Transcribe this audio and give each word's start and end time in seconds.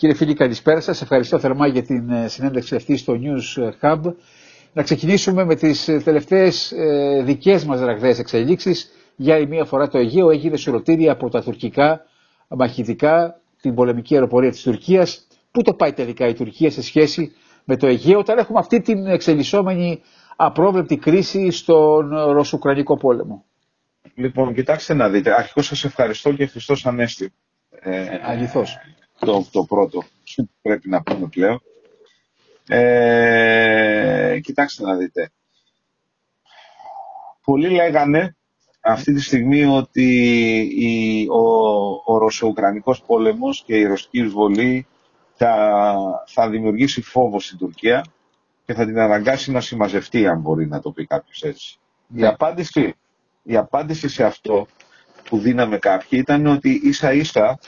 Κύριε 0.00 0.14
Φίλη, 0.14 0.34
καλησπέρα 0.34 0.80
σας. 0.80 1.02
Ευχαριστώ 1.02 1.38
θερμά 1.38 1.66
για 1.66 1.82
την 1.82 2.10
ε, 2.10 2.28
συνέντευξη 2.28 2.74
αυτή 2.74 2.96
στο 2.96 3.18
News 3.22 3.70
Hub. 3.80 4.00
Να 4.72 4.82
ξεκινήσουμε 4.82 5.44
με 5.44 5.54
τις 5.54 5.88
ε, 5.88 6.00
τελευταίες 6.00 6.72
ε, 6.72 7.22
δικές 7.24 7.64
μας 7.64 7.80
ραγδαίες 7.80 8.18
εξελίξεις. 8.18 8.90
Για 9.16 9.38
η 9.38 9.46
μία 9.46 9.64
φορά 9.64 9.88
το 9.88 9.98
Αιγαίο 9.98 10.30
έγινε 10.30 10.56
σουρωτήρια 10.56 11.12
από 11.12 11.28
τα 11.30 11.42
τουρκικά 11.42 12.04
μαχητικά, 12.48 13.40
την 13.60 13.74
πολεμική 13.74 14.14
αεροπορία 14.14 14.50
της 14.50 14.62
Τουρκίας. 14.62 15.26
Πού 15.50 15.62
το 15.62 15.74
πάει 15.74 15.92
τελικά 15.92 16.26
η 16.28 16.34
Τουρκία 16.34 16.70
σε 16.70 16.82
σχέση 16.82 17.32
με 17.64 17.76
το 17.76 17.86
Αιγαίο 17.86 18.18
όταν 18.18 18.38
έχουμε 18.38 18.58
αυτή 18.58 18.80
την 18.80 19.06
εξελισσόμενη 19.06 20.00
απρόβλεπτη 20.36 20.96
κρίση 20.96 21.50
στον 21.50 22.08
Ρωσουκρανικό 22.32 22.96
πόλεμο; 22.96 23.44
Λοιπόν, 24.14 24.54
κοιτάξτε 24.54 24.94
να 24.94 25.08
δείτε. 25.08 25.34
Αρχικώς 25.34 25.66
σας 25.66 25.84
ευχαριστώ 25.84 26.32
και 26.32 26.46
Χριστός 26.46 26.86
Ανέστη. 26.86 27.32
Ε, 27.80 28.06
Αληθώς. 28.22 28.78
Το, 29.24 29.46
το 29.50 29.64
πρώτο 29.64 30.02
πρέπει 30.62 30.88
να 30.88 31.02
πούμε 31.02 31.28
πλέον. 31.28 31.62
Ε, 32.68 34.40
κοιτάξτε 34.42 34.84
να 34.84 34.96
δείτε. 34.96 35.30
Πολλοί 37.44 37.68
λέγανε 37.68 38.36
αυτή 38.80 39.14
τη 39.14 39.20
στιγμή 39.20 39.64
ότι 39.64 40.08
η, 40.76 41.26
ο, 41.28 42.12
ο 42.12 42.18
Ρωσο-Ουκρανικός 42.18 43.02
πόλεμος 43.02 43.62
και 43.66 43.76
η 43.76 43.84
ρωσική 43.84 44.20
εισβολή 44.20 44.86
θα, 45.34 46.24
θα 46.26 46.48
δημιουργήσει 46.48 47.02
φόβο 47.02 47.40
στην 47.40 47.58
Τουρκία 47.58 48.04
και 48.66 48.74
θα 48.74 48.86
την 48.86 48.98
αναγκάσει 48.98 49.50
να 49.50 49.60
συμμαζευτεί, 49.60 50.26
αν 50.26 50.40
μπορεί 50.40 50.66
να 50.66 50.80
το 50.80 50.90
πει 50.90 51.06
κάποιος 51.06 51.42
έτσι. 51.42 51.78
Η, 52.14 52.20
ναι. 52.20 52.26
απάντηση, 52.26 52.94
η 53.42 53.56
απάντηση 53.56 54.08
σε 54.08 54.24
αυτό 54.24 54.66
που 55.24 55.38
δίναμε 55.38 55.78
κάποιοι 55.78 56.18
ήταν 56.22 56.46
ότι 56.46 56.80
ίσα 56.84 57.12
ίσα 57.12 57.58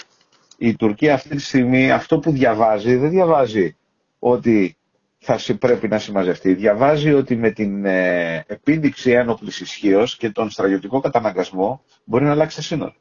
η 0.64 0.76
Τουρκία 0.76 1.14
αυτή 1.14 1.28
τη 1.36 1.42
στιγμή 1.42 1.90
αυτό 1.90 2.18
που 2.18 2.30
διαβάζει 2.30 2.96
δεν 2.96 3.10
διαβάζει 3.10 3.76
ότι 4.18 4.76
θα 5.18 5.38
πρέπει 5.58 5.88
να 5.88 5.98
συμμαζευτεί. 5.98 6.54
Διαβάζει 6.54 7.12
ότι 7.12 7.36
με 7.36 7.50
την 7.50 7.84
ε, 7.84 8.44
επίδειξη 8.46 9.10
ένοπλης 9.10 9.60
ισχύως 9.60 10.16
και 10.16 10.30
τον 10.30 10.50
στρατιωτικό 10.50 11.00
καταναγκασμό 11.00 11.84
μπορεί 12.04 12.24
να 12.24 12.30
αλλάξει 12.30 12.56
τα 12.56 12.62
σύνορα. 12.62 12.94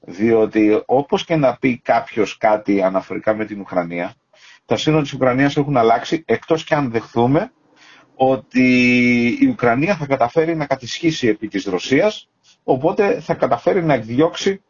Διότι 0.00 0.82
όπως 0.86 1.24
και 1.24 1.36
να 1.36 1.56
πει 1.56 1.78
κάποιος 1.84 2.36
κάτι 2.36 2.82
αναφορικά 2.82 3.34
με 3.34 3.44
την 3.44 3.60
Ουκρανία, 3.60 4.14
τα 4.64 4.76
σύνορα 4.76 5.02
της 5.02 5.12
Ουκρανίας 5.12 5.56
έχουν 5.56 5.76
αλλάξει 5.76 6.22
εκτός 6.26 6.64
και 6.64 6.74
αν 6.74 6.90
δεχθούμε 6.90 7.52
ότι 8.14 8.66
η 9.40 9.46
Ουκρανία 9.46 9.96
θα 9.96 10.06
καταφέρει 10.06 10.56
να 10.56 10.66
κατησχίσει 10.66 11.26
επί 11.28 11.48
της 11.48 11.64
Ρωσίας, 11.64 12.28
οπότε 12.64 13.20
θα 13.20 13.34
καταφέρει 13.34 13.84
να 13.84 13.94
εκδιώξει 13.94 14.60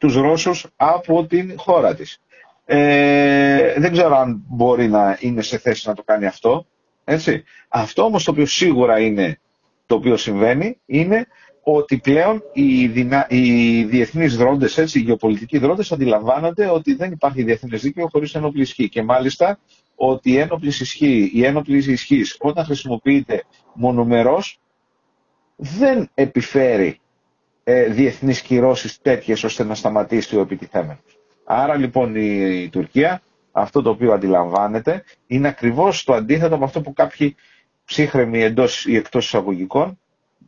τους 0.00 0.14
Ρώσους 0.14 0.66
από 0.76 1.26
την 1.26 1.54
χώρα 1.56 1.94
της. 1.94 2.20
Ε, 2.64 3.74
δεν 3.80 3.92
ξέρω 3.92 4.16
αν 4.16 4.42
μπορεί 4.48 4.88
να 4.88 5.16
είναι 5.20 5.42
σε 5.42 5.58
θέση 5.58 5.88
να 5.88 5.94
το 5.94 6.02
κάνει 6.02 6.26
αυτό. 6.26 6.66
Έτσι. 7.04 7.44
Αυτό 7.68 8.02
όμως 8.02 8.24
το 8.24 8.30
οποίο 8.30 8.46
σίγουρα 8.46 9.00
είναι 9.00 9.40
το 9.86 9.94
οποίο 9.94 10.16
συμβαίνει 10.16 10.78
είναι 10.86 11.26
ότι 11.62 11.98
πλέον 11.98 12.42
οι, 12.52 12.86
δυνα... 12.86 13.26
οι 13.28 13.84
διεθνείς 13.84 14.36
δρόντες, 14.36 14.78
έτσι, 14.78 14.98
οι 14.98 15.02
γεωπολιτικοί 15.02 15.58
δρόντες 15.58 15.92
αντιλαμβάνονται 15.92 16.66
ότι 16.68 16.94
δεν 16.94 17.12
υπάρχει 17.12 17.42
διεθνές 17.42 17.80
δίκαιο 17.82 18.08
χωρίς 18.08 18.34
ένοπλη 18.34 18.62
ισχύ 18.62 18.88
και 18.88 19.02
μάλιστα 19.02 19.58
ότι 19.94 20.30
η 20.30 20.38
ένοπλη 20.38 20.68
ισχύ, 20.68 21.30
η 21.34 21.44
ένοπλη 21.44 21.76
ισχύ 21.92 22.22
όταν 22.38 22.64
χρησιμοποιείται 22.64 23.42
μονομερός 23.74 24.60
δεν 25.56 26.10
επιφέρει 26.14 27.00
ε, 27.64 27.84
διεθνείς 27.88 28.40
κυρώσεις 28.42 29.00
τέτοιες 29.00 29.44
ώστε 29.44 29.64
να 29.64 29.74
σταματήσει 29.74 30.36
ο 30.36 30.40
επιτιθέμενος. 30.40 31.18
Άρα 31.44 31.76
λοιπόν 31.76 32.14
η, 32.16 32.68
Τουρκία 32.72 33.22
αυτό 33.52 33.82
το 33.82 33.90
οποίο 33.90 34.12
αντιλαμβάνεται 34.12 35.04
είναι 35.26 35.48
ακριβώς 35.48 36.04
το 36.04 36.12
αντίθετο 36.14 36.54
από 36.54 36.64
αυτό 36.64 36.80
που 36.80 36.92
κάποιοι 36.92 37.36
ψύχρεμοι 37.84 38.42
εντός 38.42 38.86
ή 38.86 38.96
εκτός 38.96 39.24
εισαγωγικών, 39.26 39.98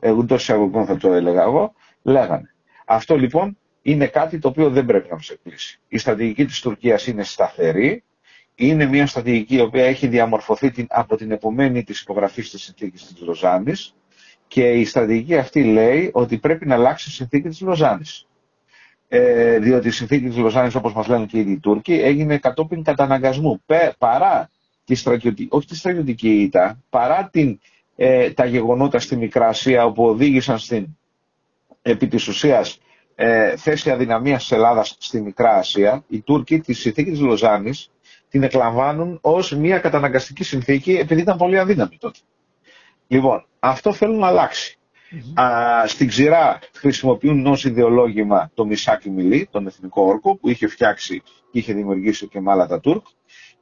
εντός 0.00 0.42
εισαγωγικών 0.42 0.86
θα 0.86 0.96
το 0.96 1.12
έλεγα 1.12 1.42
εγώ, 1.42 1.74
λέγανε. 2.02 2.54
Αυτό 2.86 3.16
λοιπόν 3.16 3.56
είναι 3.82 4.06
κάτι 4.06 4.38
το 4.38 4.48
οποίο 4.48 4.70
δεν 4.70 4.84
πρέπει 4.86 5.08
να 5.08 5.14
μας 5.14 5.28
εκπλήσει. 5.30 5.80
Η 5.88 5.98
στρατηγική 5.98 6.44
της 6.44 6.60
Τουρκίας 6.60 7.06
είναι 7.06 7.22
σταθερή, 7.22 8.04
είναι 8.54 8.86
μια 8.86 9.06
στρατηγική 9.06 9.54
η 9.56 9.60
οποία 9.60 9.84
έχει 9.84 10.06
διαμορφωθεί 10.06 10.70
την, 10.70 10.86
από 10.90 11.16
την 11.16 11.30
επομένη 11.30 11.84
της 11.84 12.00
υπογραφής 12.00 12.50
της 12.50 12.62
συνθήκης 12.62 13.06
της 13.06 13.20
Λοζάνης 13.20 13.94
και 14.52 14.70
η 14.70 14.84
στρατηγική 14.84 15.36
αυτή 15.36 15.64
λέει 15.64 16.10
ότι 16.12 16.38
πρέπει 16.38 16.66
να 16.66 16.74
αλλάξει 16.74 17.08
η 17.08 17.12
συνθήκη 17.12 17.48
της 17.48 17.60
Λοζάνης 17.60 18.26
ε, 19.08 19.58
διότι 19.58 19.88
η 19.88 19.90
συνθήκη 19.90 20.26
της 20.28 20.36
Λοζάνης, 20.36 20.74
όπως 20.74 20.92
μας 20.92 21.06
λένε 21.08 21.26
και 21.26 21.38
οι 21.38 21.58
Τούρκοι, 21.58 21.92
έγινε 21.92 22.38
κατόπιν 22.38 22.82
καταναγκασμού. 22.82 23.62
παρά 23.98 24.50
τη 24.84 24.94
στρατιωτική, 24.94 25.48
όχι 25.50 25.66
τη 25.66 25.76
στρατιωτική 25.76 26.28
ήττα, 26.28 26.78
παρά 26.90 27.28
την, 27.32 27.60
ε, 27.96 28.30
τα 28.30 28.44
γεγονότα 28.44 28.98
στη 28.98 29.16
Μικρά 29.16 29.48
Ασία, 29.48 29.84
όπου 29.84 30.04
οδήγησαν 30.04 30.58
στην, 30.58 30.86
επί 31.82 32.06
της 32.06 32.28
ουσίας, 32.28 32.80
ε, 33.14 33.56
θέση 33.56 33.90
αδυναμίας 33.90 34.40
της 34.40 34.52
Ελλάδας 34.52 34.96
στη 34.98 35.20
Μικρά 35.20 35.54
Ασία, 35.54 36.04
οι 36.08 36.20
Τούρκοι 36.20 36.60
τη 36.60 36.72
συνθήκη 36.72 37.10
της 37.10 37.20
Λοζάνης 37.20 37.90
την 38.28 38.42
εκλαμβάνουν 38.42 39.18
ως 39.20 39.52
μια 39.56 39.78
καταναγκαστική 39.78 40.44
συνθήκη, 40.44 40.92
επειδή 40.92 41.20
ήταν 41.20 41.36
πολύ 41.36 41.58
αδύναμη 41.58 41.96
τότε. 41.98 42.18
Λοιπόν, 43.12 43.44
αυτό 43.58 43.92
θέλουν 43.92 44.18
να 44.18 44.26
αλλάξει. 44.26 44.78
Α, 45.34 45.46
στην 45.86 46.08
ξηρά 46.08 46.58
χρησιμοποιούν 46.74 47.46
ως 47.46 47.64
ιδεολόγημα 47.64 48.50
το 48.54 48.64
Μισάκι 48.66 49.10
Μιλή, 49.10 49.48
τον 49.50 49.66
εθνικό 49.66 50.02
όρκο 50.02 50.36
που 50.36 50.48
είχε 50.48 50.66
φτιάξει 50.66 51.22
και 51.50 51.58
είχε 51.58 51.72
δημιουργήσει 51.72 52.28
και 52.28 52.40
μάλα 52.40 52.66
τα 52.66 52.80
Τούρκ 52.80 53.06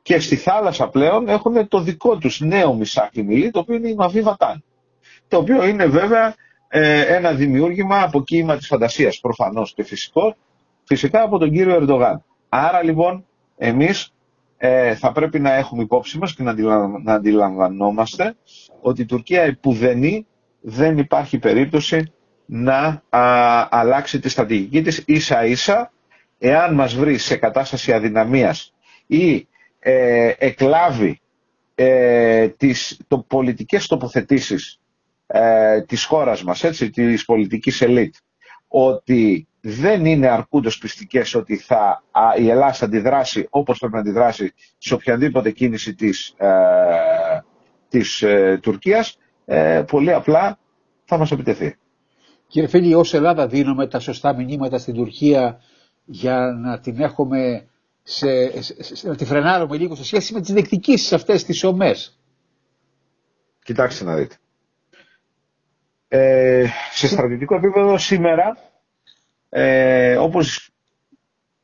και 0.02 0.20
στη 0.20 0.36
θάλασσα 0.36 0.88
πλέον 0.88 1.28
έχουν 1.28 1.68
το 1.68 1.80
δικό 1.80 2.16
τους 2.16 2.40
νέο 2.40 2.74
Μισάκι 2.74 3.22
Μιλή 3.22 3.50
το 3.50 3.58
οποίο 3.58 3.74
είναι 3.74 3.88
η 3.88 3.94
Μαβή 3.94 4.20
Βατάν 4.20 4.64
το 5.28 5.36
οποίο 5.36 5.66
είναι 5.66 5.86
βέβαια 5.86 6.34
ε, 6.68 7.16
ένα 7.16 7.32
δημιούργημα 7.32 8.02
από 8.02 8.22
κύμα 8.22 8.56
της 8.56 8.66
φαντασίας 8.66 9.18
προφανώς 9.20 9.74
και 9.74 9.82
φυσικό 9.84 10.36
φυσικά 10.84 11.22
από 11.22 11.38
τον 11.38 11.50
κύριο 11.50 11.74
Ερντογάν. 11.74 12.24
Άρα 12.48 12.82
λοιπόν 12.82 13.24
εμείς 13.56 14.12
ε, 14.62 14.94
θα 14.94 15.12
πρέπει 15.12 15.38
να 15.40 15.54
έχουμε 15.54 15.82
υπόψη 15.82 16.18
μας 16.18 16.34
και 16.34 16.42
να, 16.42 16.54
να 17.02 17.14
αντιλαμβανόμαστε 17.14 18.34
ότι 18.80 19.02
η 19.02 19.04
Τουρκία 19.04 19.42
επουδενή 19.42 20.26
δεν 20.60 20.98
υπάρχει 20.98 21.38
περίπτωση 21.38 22.12
να 22.46 23.02
αλλάξει 23.70 24.18
τη 24.18 24.28
στρατηγική 24.28 24.82
της 24.82 25.02
ίσα 25.06 25.44
ίσα. 25.44 25.92
Εάν 26.38 26.74
μας 26.74 26.94
βρει 26.94 27.18
σε 27.18 27.36
κατάσταση 27.36 27.92
αδυναμίας 27.92 28.74
ή 29.06 29.48
ε, 29.78 30.32
εκλάβει 30.38 31.20
ε, 31.74 32.48
τις 32.48 33.00
το, 33.08 33.18
πολιτικές 33.18 33.86
τοποθετήσεις 33.86 34.80
ε, 35.26 35.82
της 35.82 36.04
χώρας 36.04 36.42
μας, 36.42 36.64
έτσι, 36.64 36.90
της 36.90 37.24
πολιτικής 37.24 37.80
ελίτ, 37.80 38.14
ότι 38.68 39.48
δεν 39.60 40.04
είναι 40.04 40.28
αρκούντος 40.28 40.78
πιστικές 40.78 41.34
ότι 41.34 41.56
θα, 41.56 42.02
η 42.38 42.48
Ελλάδα 42.50 42.72
θα 42.72 42.84
αντιδράσει 42.84 43.46
όπως 43.50 43.78
πρέπει 43.78 43.94
να 43.94 44.00
αντιδράσει 44.00 44.52
σε 44.78 44.94
οποιαδήποτε 44.94 45.50
κίνηση 45.50 45.94
της, 45.94 46.34
ε, 46.36 46.48
της 47.88 48.22
ε, 48.22 48.58
Τουρκίας, 48.62 49.18
ε, 49.44 49.82
πολύ 49.86 50.12
απλά 50.12 50.58
θα 51.04 51.18
μας 51.18 51.30
επιτεθεί. 51.30 51.76
Κύριε 52.46 52.68
Φίλη, 52.68 52.94
ως 52.94 53.14
Ελλάδα 53.14 53.46
δίνουμε 53.46 53.86
τα 53.86 53.98
σωστά 54.00 54.34
μηνύματα 54.34 54.78
στην 54.78 54.94
Τουρκία 54.94 55.60
για 56.04 56.58
να 56.62 56.80
την 56.80 57.00
έχουμε 57.00 57.68
σε, 58.02 58.62
σε, 58.62 59.08
να 59.08 59.16
τη 59.16 59.24
φρενάρουμε 59.24 59.76
λίγο 59.76 59.94
σε 59.94 60.04
σχέση 60.04 60.32
με 60.34 60.40
τις 60.40 60.52
διεκδικήσεις 60.52 61.12
αυτές 61.12 61.44
τις 61.44 61.64
ομές. 61.64 62.18
Κοιτάξτε 63.64 64.04
να 64.04 64.14
δείτε. 64.14 64.34
Ε, 66.08 66.66
σε 66.92 67.06
στρατιωτικό 67.08 67.54
επίπεδο 67.54 67.98
σήμερα, 67.98 68.69
ε, 69.50 70.16
όπως 70.16 70.70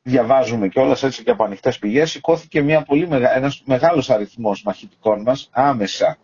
διαβάζουμε 0.01 0.67
και 0.67 0.79
όλα 0.79 0.97
έτσι 1.01 1.23
και 1.23 1.31
από 1.31 1.43
ανοιχτές 1.43 1.79
πηγές, 1.79 2.11
σηκώθηκε 2.11 2.61
μια 2.61 2.81
πολύ 2.81 3.07
μεγα, 3.07 3.35
ένας 3.35 3.61
μεγάλος 3.65 4.09
αριθμός 4.09 4.63
μαχητικών 4.63 5.21
μας 5.21 5.49
άμεσα 5.51 6.17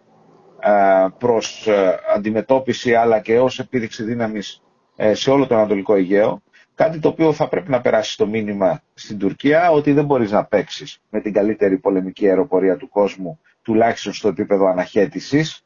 προς 1.17 1.67
αντιμετώπιση 2.15 2.95
αλλά 2.95 3.19
και 3.19 3.39
ως 3.39 3.59
επίδειξη 3.59 4.03
δύναμης 4.03 4.61
ε, 4.95 5.13
σε 5.13 5.29
όλο 5.31 5.47
το 5.47 5.55
Ανατολικό 5.55 5.95
Αιγαίο. 5.95 6.41
Κάτι 6.75 6.99
το 6.99 7.07
οποίο 7.07 7.33
θα 7.33 7.47
πρέπει 7.47 7.69
να 7.69 7.81
περάσει 7.81 8.17
το 8.17 8.27
μήνυμα 8.27 8.81
στην 8.93 9.17
Τουρκία 9.17 9.71
ότι 9.71 9.91
δεν 9.93 10.05
μπορείς 10.05 10.31
να 10.31 10.45
παίξεις 10.45 11.01
με 11.09 11.21
την 11.21 11.33
καλύτερη 11.33 11.77
πολεμική 11.77 12.27
αεροπορία 12.27 12.77
του 12.77 12.89
κόσμου 12.89 13.39
τουλάχιστον 13.61 14.13
στο 14.13 14.27
επίπεδο 14.27 14.65
αναχέτησης 14.65 15.65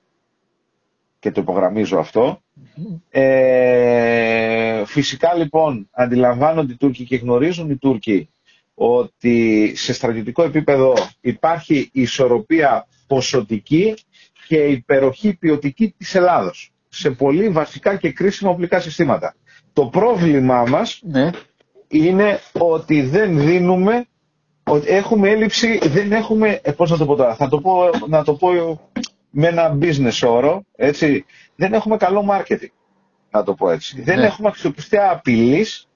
και 1.19 1.31
το 1.31 1.41
υπογραμμίζω 1.41 1.99
αυτό. 1.99 2.41
Ε, 3.09 4.85
φυσικά 4.85 5.33
λοιπόν 5.35 5.89
αντιλαμβάνονται 5.91 6.73
οι 6.73 6.75
Τούρκοι 6.75 7.03
και 7.03 7.15
γνωρίζουν 7.15 7.69
οι 7.69 7.75
Τούρκοι 7.77 8.29
ότι 8.73 9.71
σε 9.75 9.93
στρατιωτικό 9.93 10.43
επίπεδο 10.43 10.93
υπάρχει 11.21 11.89
ισορροπία 11.93 12.87
ποσοτική 13.07 13.93
και 14.47 14.55
υπεροχή 14.57 15.33
ποιοτική 15.33 15.93
της 15.97 16.15
Ελλάδος 16.15 16.71
σε 16.89 17.11
πολύ 17.11 17.49
βασικά 17.49 17.95
και 17.95 18.11
κρίσιμα 18.11 18.49
οπλικά 18.49 18.79
συστήματα. 18.79 19.35
Το 19.73 19.85
πρόβλημά 19.85 20.63
μας 20.67 20.99
ναι. 21.03 21.29
είναι 21.87 22.39
ότι 22.53 23.01
δεν 23.01 23.39
δίνουμε 23.39 24.05
ότι 24.63 24.87
έχουμε 24.89 25.29
έλλειψη, 25.29 25.79
δεν 25.87 26.11
έχουμε, 26.11 26.59
ε, 26.63 26.71
πώς 26.71 26.89
να 26.91 26.97
το 26.97 27.05
πω 27.05 27.15
τώρα, 27.15 27.35
θα 27.35 27.49
το 27.49 27.61
πω, 27.61 27.89
να 28.07 28.23
το 28.23 28.33
πω 28.33 28.49
με 29.29 29.47
ένα 29.47 29.77
business 29.81 30.27
όρο, 30.27 30.63
έτσι, 30.75 31.25
δεν 31.55 31.73
έχουμε 31.73 31.97
καλό 31.97 32.25
marketing, 32.31 32.71
να 33.31 33.43
το 33.43 33.53
πω 33.53 33.69
έτσι. 33.69 34.01
Δεν 34.01 34.19
ναι. 34.19 34.25
έχουμε 34.25 34.47
αξιοπιστία 34.47 35.11
απειλής 35.11 35.87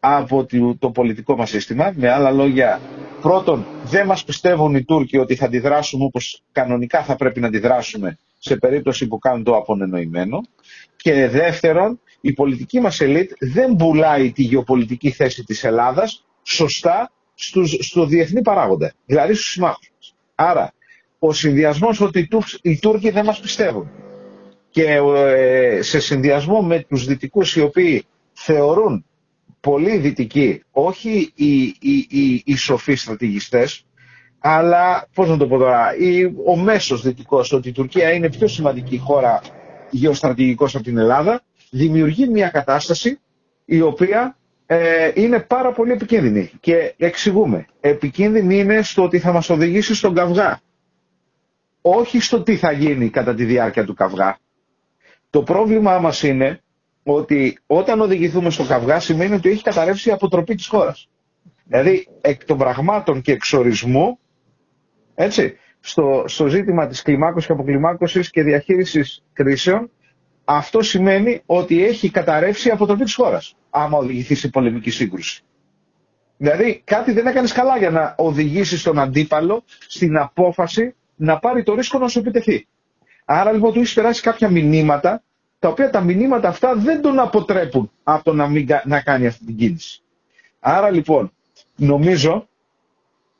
από 0.00 0.46
το 0.78 0.90
πολιτικό 0.90 1.36
μας 1.36 1.50
σύστημα. 1.50 1.92
Με 1.96 2.10
άλλα 2.10 2.30
λόγια, 2.30 2.80
πρώτον, 3.20 3.66
δεν 3.84 4.06
μας 4.06 4.24
πιστεύουν 4.24 4.74
οι 4.74 4.84
Τούρκοι 4.84 5.18
ότι 5.18 5.34
θα 5.34 5.44
αντιδράσουμε 5.44 6.04
όπως 6.04 6.42
κανονικά 6.52 7.02
θα 7.02 7.16
πρέπει 7.16 7.40
να 7.40 7.46
αντιδράσουμε 7.46 8.18
σε 8.38 8.56
περίπτωση 8.56 9.06
που 9.06 9.18
κάνουν 9.18 9.44
το 9.44 9.56
απονενοημένο. 9.56 10.40
Και 10.96 11.28
δεύτερον, 11.28 12.00
η 12.20 12.32
πολιτική 12.32 12.80
μας 12.80 13.00
ελίτ 13.00 13.30
δεν 13.38 13.76
πουλάει 13.76 14.32
τη 14.32 14.42
γεωπολιτική 14.42 15.10
θέση 15.10 15.44
της 15.44 15.64
Ελλάδας 15.64 16.24
σωστά 16.42 17.10
στους, 17.34 17.76
στο 17.80 18.06
διεθνή 18.06 18.42
παράγοντα, 18.42 18.92
δηλαδή 19.06 19.34
στους 19.34 19.50
συμμάχους 19.50 19.90
μας. 19.94 20.14
Άρα, 20.34 20.72
ο 21.26 21.32
συνδυασμός 21.32 22.00
ότι 22.00 22.28
οι 22.62 22.78
Τούρκοι 22.78 23.10
δεν 23.10 23.24
μας 23.24 23.40
πιστεύουν 23.40 23.90
και 24.70 25.00
ε, 25.16 25.82
σε 25.82 26.00
συνδυασμό 26.00 26.62
με 26.62 26.84
τους 26.88 27.04
δυτικούς 27.06 27.56
οι 27.56 27.60
οποίοι 27.60 28.04
θεωρούν 28.32 29.04
πολύ 29.60 29.96
δυτικοί, 29.96 30.62
όχι 30.70 31.32
οι, 31.34 31.62
οι, 31.62 32.06
οι, 32.08 32.42
οι 32.44 32.56
σοφοί 32.56 32.94
στρατηγιστές, 32.94 33.86
αλλά 34.38 35.08
πώς 35.14 35.28
να 35.28 35.36
το 35.36 35.46
πω 35.46 35.58
τώρα, 35.58 35.86
ο 36.46 36.56
μέσος 36.56 37.02
δυτικός 37.02 37.52
ότι 37.52 37.68
η 37.68 37.72
Τουρκία 37.72 38.10
είναι 38.12 38.30
πιο 38.30 38.48
σημαντική 38.48 38.98
χώρα 38.98 39.40
γεωστρατηγικός 39.90 40.74
από 40.74 40.84
την 40.84 40.98
Ελλάδα, 40.98 41.42
δημιουργεί 41.70 42.28
μια 42.28 42.48
κατάσταση 42.48 43.18
η 43.64 43.80
οποία 43.80 44.36
ε, 44.66 45.10
είναι 45.14 45.40
πάρα 45.40 45.72
πολύ 45.72 45.92
επικίνδυνη. 45.92 46.50
Και 46.60 46.94
εξηγούμε, 46.96 47.66
επικίνδυνη 47.80 48.58
είναι 48.58 48.82
στο 48.82 49.02
ότι 49.02 49.18
θα 49.18 49.32
μας 49.32 49.50
οδηγήσει 49.50 49.94
στον 49.94 50.14
καυγά. 50.14 50.60
Όχι 51.86 52.20
στο 52.20 52.42
τι 52.42 52.56
θα 52.56 52.72
γίνει 52.72 53.08
κατά 53.10 53.34
τη 53.34 53.44
διάρκεια 53.44 53.84
του 53.84 53.94
καυγά. 53.94 54.38
Το 55.30 55.42
πρόβλημά 55.42 55.98
μας 55.98 56.22
είναι 56.22 56.60
ότι 57.02 57.58
όταν 57.66 58.00
οδηγηθούμε 58.00 58.50
στον 58.50 58.66
καυγά 58.66 59.00
σημαίνει 59.00 59.34
ότι 59.34 59.48
έχει 59.50 59.62
καταρρεύσει 59.62 60.08
η 60.08 60.12
αποτροπή 60.12 60.54
της 60.54 60.66
χώρας. 60.66 61.08
Δηλαδή 61.64 62.08
εκ 62.20 62.44
των 62.44 62.58
πραγμάτων 62.58 63.20
και 63.20 63.32
εξορισμού 63.32 64.18
έτσι, 65.14 65.56
στο, 65.80 66.24
στο 66.26 66.46
ζήτημα 66.46 66.86
της 66.86 67.02
κλιμάκωσης 67.02 67.46
και 67.46 67.52
αποκλιμάκωσης 67.52 68.30
και 68.30 68.42
διαχείρισης 68.42 69.24
κρίσεων 69.32 69.90
αυτό 70.44 70.82
σημαίνει 70.82 71.42
ότι 71.46 71.84
έχει 71.84 72.10
καταρρεύσει 72.10 72.68
η 72.68 72.70
αποτροπή 72.70 73.04
της 73.04 73.14
χώρας 73.14 73.56
άμα 73.70 73.98
οδηγηθείς 73.98 74.38
σε 74.38 74.48
πολεμική 74.48 74.90
σύγκρουση. 74.90 75.42
Δηλαδή 76.36 76.80
κάτι 76.84 77.12
δεν 77.12 77.26
έκανες 77.26 77.52
καλά 77.52 77.78
για 77.78 77.90
να 77.90 78.14
οδηγήσεις 78.18 78.82
τον 78.82 78.98
αντίπαλο 78.98 79.62
στην 79.88 80.16
απόφαση 80.18 80.94
να 81.16 81.38
πάρει 81.38 81.62
το 81.62 81.74
ρίσκο 81.74 81.98
να 81.98 82.08
σου 82.08 82.18
επιτεθεί. 82.18 82.66
Άρα 83.24 83.52
λοιπόν 83.52 83.72
του 83.72 83.78
έχεις 83.78 83.92
περάσει 83.94 84.22
κάποια 84.22 84.50
μηνύματα 84.50 85.22
τα 85.58 85.68
οποία 85.68 85.90
τα 85.90 86.00
μηνύματα 86.00 86.48
αυτά 86.48 86.74
δεν 86.74 87.00
τον 87.02 87.18
αποτρέπουν 87.18 87.90
από 88.02 88.24
το 88.24 88.32
να, 88.32 88.46
μην, 88.48 88.68
να 88.84 89.00
κάνει 89.00 89.26
αυτή 89.26 89.44
την 89.44 89.56
κίνηση. 89.56 90.02
Άρα 90.60 90.90
λοιπόν 90.90 91.32
νομίζω 91.76 92.48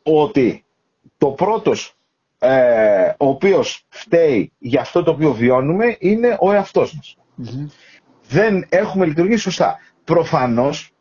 ότι 0.02 0.64
το 1.18 1.26
πρώτος 1.26 1.96
ε, 2.38 3.08
ο 3.18 3.28
οποίος 3.28 3.84
φταίει 3.88 4.52
για 4.58 4.80
αυτό 4.80 5.02
το 5.02 5.10
οποίο 5.10 5.32
βιώνουμε 5.32 5.96
είναι 5.98 6.36
ο 6.40 6.52
εαυτός 6.52 6.94
μας. 6.94 7.16
Δεν 8.28 8.66
έχουμε 8.68 9.06
λειτουργήσει 9.06 9.40
σωστά. 9.42 9.78
Προφανώς 10.04 10.92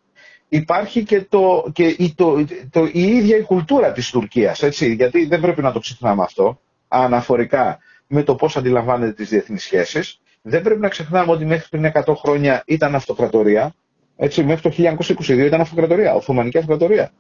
υπάρχει 0.50 1.04
και, 1.04 1.22
το, 1.22 1.70
και 1.74 1.86
η, 1.98 2.14
το, 2.16 2.46
το, 2.70 2.86
η 2.94 3.02
ίδια 3.08 3.38
η 3.38 3.42
κουλτούρα 3.44 3.92
της 3.92 4.10
Τουρκίας, 4.10 4.64
έτσι, 4.64 4.94
γιατί 4.94 5.26
δεν 5.26 5.40
πρέπει 5.42 5.62
να 5.62 5.72
το 5.72 5.80
ξεχνάμε 5.80 6.24
αυτό, 6.24 6.60
αναφορικά 7.02 7.80
με 8.08 8.24
το 8.24 8.36
πώς 8.36 8.58
αντιλαμβάνεται 8.58 9.14
τις 9.14 9.30
διεθνείς 9.30 9.64
σχέσεις. 9.64 10.22
Δεν 10.42 10.62
πρέπει 10.62 10.80
να 10.80 10.88
ξεχνάμε 10.88 11.32
ότι 11.32 11.46
μέχρι 11.46 11.68
πριν 11.70 11.92
100 12.06 12.14
χρόνια 12.16 12.64
ήταν 12.66 12.96
αυτοκρατορία, 12.96 13.76
έτσι, 14.16 14.44
μέχρι 14.44 14.62
το 14.62 14.98
1922 15.08 15.46
ήταν 15.46 15.62
αυτοκρατορία, 15.62 16.14
Οθωμανική 16.14 16.58
αυτοκρατορία. 16.58 17.12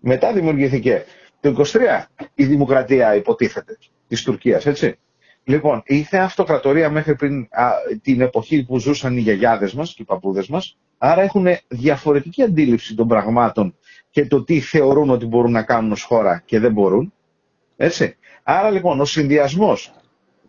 Μετά 0.00 0.32
δημιουργήθηκε 0.32 1.04
το 1.40 1.64
23 1.72 2.04
η 2.34 2.44
δημοκρατία 2.44 3.14
υποτίθεται 3.14 3.78
της 4.08 4.22
Τουρκίας, 4.22 4.66
έτσι. 4.66 4.98
Λοιπόν, 5.44 5.82
ήρθε 5.86 6.18
αυτοκρατορία 6.18 6.90
μέχρι 6.90 7.14
πριν 7.14 7.48
την 8.02 8.20
εποχή 8.20 8.64
που 8.64 8.78
ζούσαν 8.78 9.16
οι 9.16 9.20
γιαγιάδες 9.20 9.74
μας 9.74 9.94
και 9.94 10.02
οι 10.02 10.04
παππούδες 10.04 10.48
μας, 10.48 10.78
άρα 10.98 11.22
έχουν 11.22 11.46
διαφορετική 11.68 12.42
αντίληψη 12.42 12.94
των 12.94 13.08
πραγμάτων 13.08 13.76
και 14.10 14.26
το 14.26 14.44
τι 14.44 14.60
θεωρούν 14.60 15.10
ότι 15.10 15.26
μπορούν 15.26 15.52
να 15.52 15.62
κάνουν 15.62 15.92
ως 15.92 16.02
χώρα 16.02 16.42
και 16.44 16.58
δεν 16.58 16.72
μπορούν. 16.72 17.12
Έτσι. 17.80 18.16
Άρα 18.42 18.70
λοιπόν 18.70 19.00
ο 19.00 19.04
συνδυασμός 19.04 19.92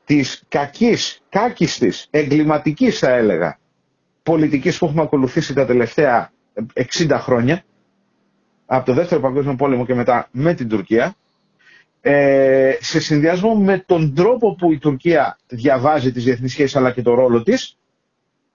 της 0.06 0.44
κακής, 0.48 1.22
κάκιστης, 1.30 2.08
εγκληματικής 2.10 3.00
θα 3.00 3.10
έλεγα, 3.10 3.60
πολιτικής 4.24 4.78
που 4.78 4.86
έχουμε 4.86 5.02
ακολουθήσει 5.02 5.54
τα 5.54 5.66
τελευταία 5.66 6.32
60 6.98 7.18
χρόνια, 7.20 7.64
από 8.66 8.86
το 8.86 8.94
δεύτερο 8.94 9.22
παγκόσμιο 9.22 9.56
πόλεμο 9.56 9.86
και 9.86 9.94
μετά 9.94 10.28
με 10.32 10.54
την 10.54 10.70
Τουρκία, 10.70 11.16
ε, 12.02 12.76
σε 12.80 13.00
συνδυασμό 13.00 13.56
με 13.56 13.84
τον 13.86 14.16
τρόπο 14.16 14.56
που 14.56 14.72
η 14.72 14.78
Τουρκία 14.78 15.38
διαβάζει 15.48 16.12
τις 16.12 16.24
διεθνείς 16.24 16.52
σχέσεις 16.52 16.76
αλλά 16.76 16.92
και 16.92 17.02
το 17.02 17.14
ρόλο 17.14 17.44
της, 17.44 17.78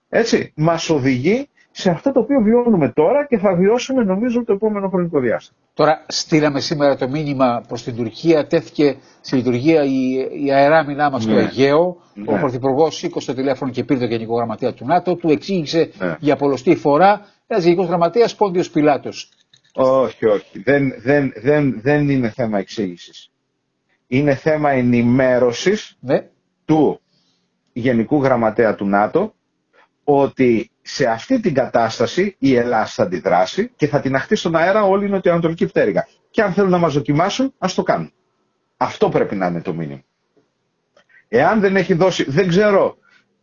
έτσι, 0.09 0.53
μας 0.55 0.89
οδηγεί 0.89 1.49
σε 1.77 1.89
αυτό 1.89 2.11
το 2.11 2.19
οποίο 2.19 2.41
βιώνουμε 2.41 2.89
τώρα 2.89 3.25
και 3.25 3.37
θα 3.37 3.55
βιώσουμε 3.55 4.03
νομίζω 4.03 4.43
το 4.43 4.53
επόμενο 4.53 4.89
χρονικό 4.89 5.19
διάστημα. 5.19 5.57
Τώρα 5.73 6.05
στείλαμε 6.07 6.59
σήμερα 6.59 6.95
το 6.95 7.09
μήνυμα 7.09 7.63
προς 7.67 7.83
την 7.83 7.95
Τουρκία, 7.95 8.47
τέθηκε 8.47 8.97
σε 9.21 9.35
λειτουργία 9.35 9.83
η, 9.83 10.11
η 10.45 10.51
αεράμινά 10.51 11.09
μας 11.09 11.25
ναι. 11.25 11.31
στο 11.31 11.41
Αιγαίο. 11.41 11.97
Ναι. 12.13 12.33
Ο 12.33 12.39
Πρωθυπουργός 12.39 12.95
σήκωσε 12.95 13.27
το 13.31 13.37
τηλέφωνο 13.37 13.71
και 13.71 13.83
πήρε 13.83 13.99
το 13.99 14.05
Γενικό 14.05 14.35
Γραμματέα 14.35 14.73
του 14.73 14.85
ΝΑΤΟ, 14.85 15.15
του 15.15 15.29
εξήγησε 15.29 15.91
ναι. 15.99 16.15
για 16.19 16.35
πολλωστή 16.35 16.75
φορά 16.75 17.21
ένας 17.47 17.63
Γενικός 17.63 17.87
Γραμματέας 17.87 18.35
Πόντιος 18.35 18.69
Πιλάτος. 18.69 19.29
Όχι, 19.73 20.25
όχι. 20.25 20.59
Δεν, 20.63 20.93
δεν, 20.97 21.33
δεν, 21.35 21.81
δεν 21.81 22.09
είναι 22.09 22.29
θέμα 22.29 22.57
εξήγησης. 22.59 23.31
Είναι 24.07 24.35
θέμα 24.35 24.69
ενημέρωσης 24.69 25.97
ναι. 25.99 26.27
του 26.65 26.99
Γενικού 27.73 28.23
Γραμματέα 28.23 28.75
του 28.75 28.85
ΝΑΤΟ 28.85 29.33
ότι 30.03 30.69
σε 30.87 31.05
αυτή 31.05 31.39
την 31.39 31.53
κατάσταση 31.53 32.35
η 32.39 32.55
Ελλάδα 32.55 32.85
θα 32.85 33.03
αντιδράσει 33.03 33.71
και 33.75 33.87
θα 33.87 33.99
την 33.99 34.15
αχτεί 34.15 34.35
στον 34.35 34.55
αέρα 34.55 34.83
όλη 34.83 35.05
η 35.05 35.09
νοτιοανατολική 35.09 35.65
πτέρυγα. 35.65 36.07
Και 36.29 36.41
αν 36.41 36.53
θέλουν 36.53 36.69
να 36.69 36.77
μας 36.77 36.93
δοκιμάσουν, 36.93 37.53
ας 37.57 37.73
το 37.73 37.83
κάνουν. 37.83 38.11
Αυτό 38.77 39.09
πρέπει 39.09 39.35
να 39.35 39.47
είναι 39.47 39.61
το 39.61 39.73
μήνυμα. 39.73 40.01
Εάν 41.27 41.59
δεν 41.59 41.75
έχει 41.75 41.93
δώσει, 41.93 42.23
δεν 42.29 42.47
ξέρω 42.47 42.97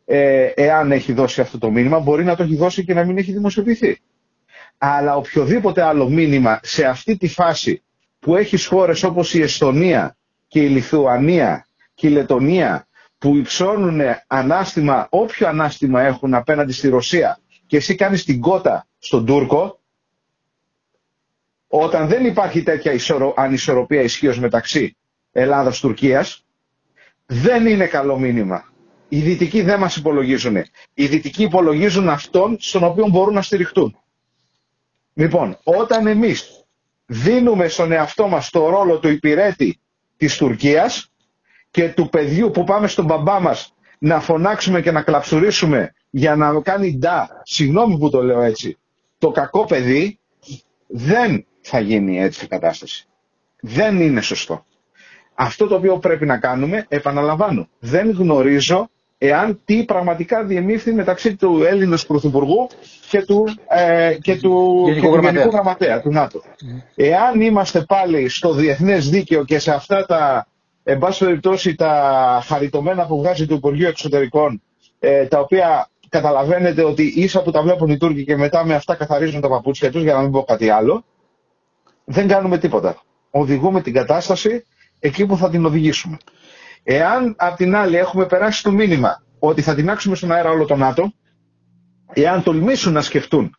ε, 0.05 0.45
εάν 0.55 0.93
έχει 0.93 1.13
δώσει 1.13 1.41
αυτό 1.41 1.59
το 1.59 1.71
μήνυμα, 1.71 1.99
μπορεί 1.99 2.25
να 2.25 2.37
το 2.37 2.43
έχει 2.43 2.57
δώσει 2.57 2.85
και 2.85 2.95
να 2.95 3.05
μην 3.05 3.19
έχει 3.19 3.33
δημοσιοποιηθεί. 3.33 4.01
Αλλά 4.79 5.17
οποιοδήποτε 5.17 5.83
άλλο 5.83 6.09
μήνυμα 6.09 6.61
σε 6.63 6.85
αυτή 6.85 7.17
τη 7.17 7.29
φάση 7.29 7.83
που 8.19 8.37
έχει 8.37 8.65
χώρες 8.65 9.03
όπως 9.03 9.35
η 9.35 9.43
Εστονία 9.43 10.17
και 10.49 10.61
η 10.61 10.69
Λιθουανία 10.69 11.67
και 11.95 12.07
η 12.07 12.11
Λετωνία 12.11 12.87
που 13.19 13.37
υψώνουν 13.37 14.01
ανάστημα, 14.27 15.07
όποιο 15.11 15.49
ανάστημα 15.49 16.03
έχουν 16.03 16.35
απέναντι 16.35 16.73
στη 16.73 16.89
Ρωσία 16.89 17.39
και 17.73 17.79
εσύ 17.79 17.95
κάνεις 17.95 18.25
την 18.25 18.41
κότα 18.41 18.87
στον 18.99 19.27
Τούρκο, 19.27 19.81
όταν 21.69 22.09
δεν 22.09 22.25
υπάρχει 22.25 22.63
τέτοια 22.63 22.93
ισορο, 22.93 23.35
ανισορροπία 23.37 24.03
ισχύως 24.03 24.39
μεταξύ 24.39 24.97
Ελλάδας-Τουρκίας, 25.33 26.45
δεν 27.27 27.67
είναι 27.67 27.87
καλό 27.87 28.19
μήνυμα. 28.19 28.73
Οι 29.09 29.21
δυτικοί 29.21 29.63
δεν 29.63 29.79
μας 29.79 29.97
υπολογίζουν. 29.97 30.57
Οι 30.95 31.07
δυτικοί 31.07 31.43
υπολογίζουν 31.43 32.09
αυτόν 32.09 32.57
στον 32.61 32.85
οποίο 32.85 33.09
μπορούν 33.09 33.35
να 33.35 33.43
στηριχτούν. 33.43 33.97
Λοιπόν, 35.15 35.59
όταν 35.65 36.07
εμείς 36.07 36.65
δίνουμε 37.07 37.69
στον 37.69 37.93
εαυτό 37.93 38.29
μας 38.29 38.51
το 38.51 38.69
ρόλο 38.69 38.99
του 38.99 39.09
υπηρέτη 39.09 39.81
της 40.17 40.37
Τουρκίας 40.37 41.11
και 41.71 41.89
του 41.89 42.09
παιδιού 42.09 42.51
που 42.51 42.65
πάμε 42.65 42.89
στον 42.89 43.05
μπαμπά 43.05 43.41
μας 43.41 43.75
να 43.99 44.21
φωνάξουμε 44.21 44.81
και 44.81 44.91
να 44.91 45.03
κλαψουρίσουμε 45.03 45.93
για 46.15 46.37
να 46.37 46.61
κάνει 46.61 46.97
ντα, 46.97 47.43
συγγνώμη 47.43 47.99
που 47.99 48.11
το 48.11 48.23
λέω 48.23 48.41
έτσι, 48.41 48.79
το 49.19 49.31
κακό 49.31 49.65
παιδί, 49.65 50.19
δεν 50.87 51.47
θα 51.61 51.81
γίνει 51.81 52.21
έτσι 52.21 52.45
η 52.45 52.49
κατάσταση. 52.49 53.07
Δεν 53.61 54.01
είναι 54.01 54.21
σωστό. 54.21 54.65
Αυτό 55.35 55.67
το 55.67 55.75
οποίο 55.75 55.99
πρέπει 55.99 56.27
να 56.27 56.39
κάνουμε, 56.39 56.87
επαναλαμβάνω, 56.89 57.69
δεν 57.79 58.11
γνωρίζω 58.11 58.91
εάν 59.19 59.61
τι 59.65 59.85
πραγματικά 59.85 60.45
διεμήφθη 60.45 60.93
μεταξύ 60.93 61.37
του 61.37 61.65
Έλληνος 61.65 62.07
Πρωθυπουργού 62.07 62.69
και 63.09 63.23
του, 63.23 63.49
ε, 63.69 64.17
και 64.21 64.37
του 64.37 64.85
Γενικού, 64.87 65.13
Γραμματέα. 65.13 65.47
Γραμματέα 65.47 66.01
του 66.01 66.11
ΝΑΤΟ. 66.11 66.43
Εάν 66.95 67.41
είμαστε 67.41 67.81
πάλι 67.81 68.29
στο 68.29 68.53
διεθνές 68.53 69.11
δίκαιο 69.11 69.45
και 69.45 69.59
σε 69.59 69.71
αυτά 69.73 70.07
τα, 70.07 70.47
εν 70.83 70.99
πάση 70.99 71.25
περιπτώσει, 71.25 71.75
τα 71.75 72.43
χαριτωμένα 72.45 73.07
που 73.07 73.19
βγάζει 73.19 73.47
το 73.47 73.55
Υπουργείο 73.55 73.89
Εξωτερικών, 73.89 74.63
ε, 74.99 75.27
τα 75.27 75.41
οποία 75.41 75.89
καταλαβαίνετε 76.13 76.85
ότι 76.85 77.03
ίσα 77.03 77.43
που 77.43 77.51
τα 77.51 77.63
βλέπουν 77.63 77.91
οι 77.91 77.97
Τούρκοι 77.97 78.25
και 78.25 78.37
μετά 78.37 78.65
με 78.65 78.75
αυτά 78.75 78.95
καθαρίζουν 78.95 79.41
τα 79.41 79.49
παπούτσια 79.49 79.91
τους, 79.91 80.03
για 80.03 80.15
να 80.15 80.21
μην 80.21 80.31
πω 80.31 80.43
κάτι 80.45 80.69
άλλο, 80.71 81.05
δεν 82.05 82.29
κάνουμε 82.29 82.59
τίποτα. 82.59 83.03
Οδηγούμε 83.31 83.83
την 83.83 83.93
κατάσταση 83.93 84.65
εκεί 84.99 85.27
που 85.27 85.37
θα 85.37 85.51
την 85.51 85.65
οδηγήσουμε. 85.65 86.17
Εάν 86.83 87.35
απ' 87.39 87.57
την 87.57 87.75
άλλη 87.75 87.97
έχουμε 87.97 88.27
περάσει 88.27 88.63
το 88.63 88.71
μήνυμα 88.71 89.23
ότι 89.39 89.63
θα 89.63 89.75
τεινάξουμε 89.75 90.17
στον 90.17 90.33
αέρα 90.33 90.51
όλο 90.51 90.65
το 90.65 90.77
ΝΑΤΟ, 90.77 91.13
εάν 92.13 92.43
τολμήσουν 92.43 92.93
να 92.93 93.01
σκεφτούν 93.03 93.57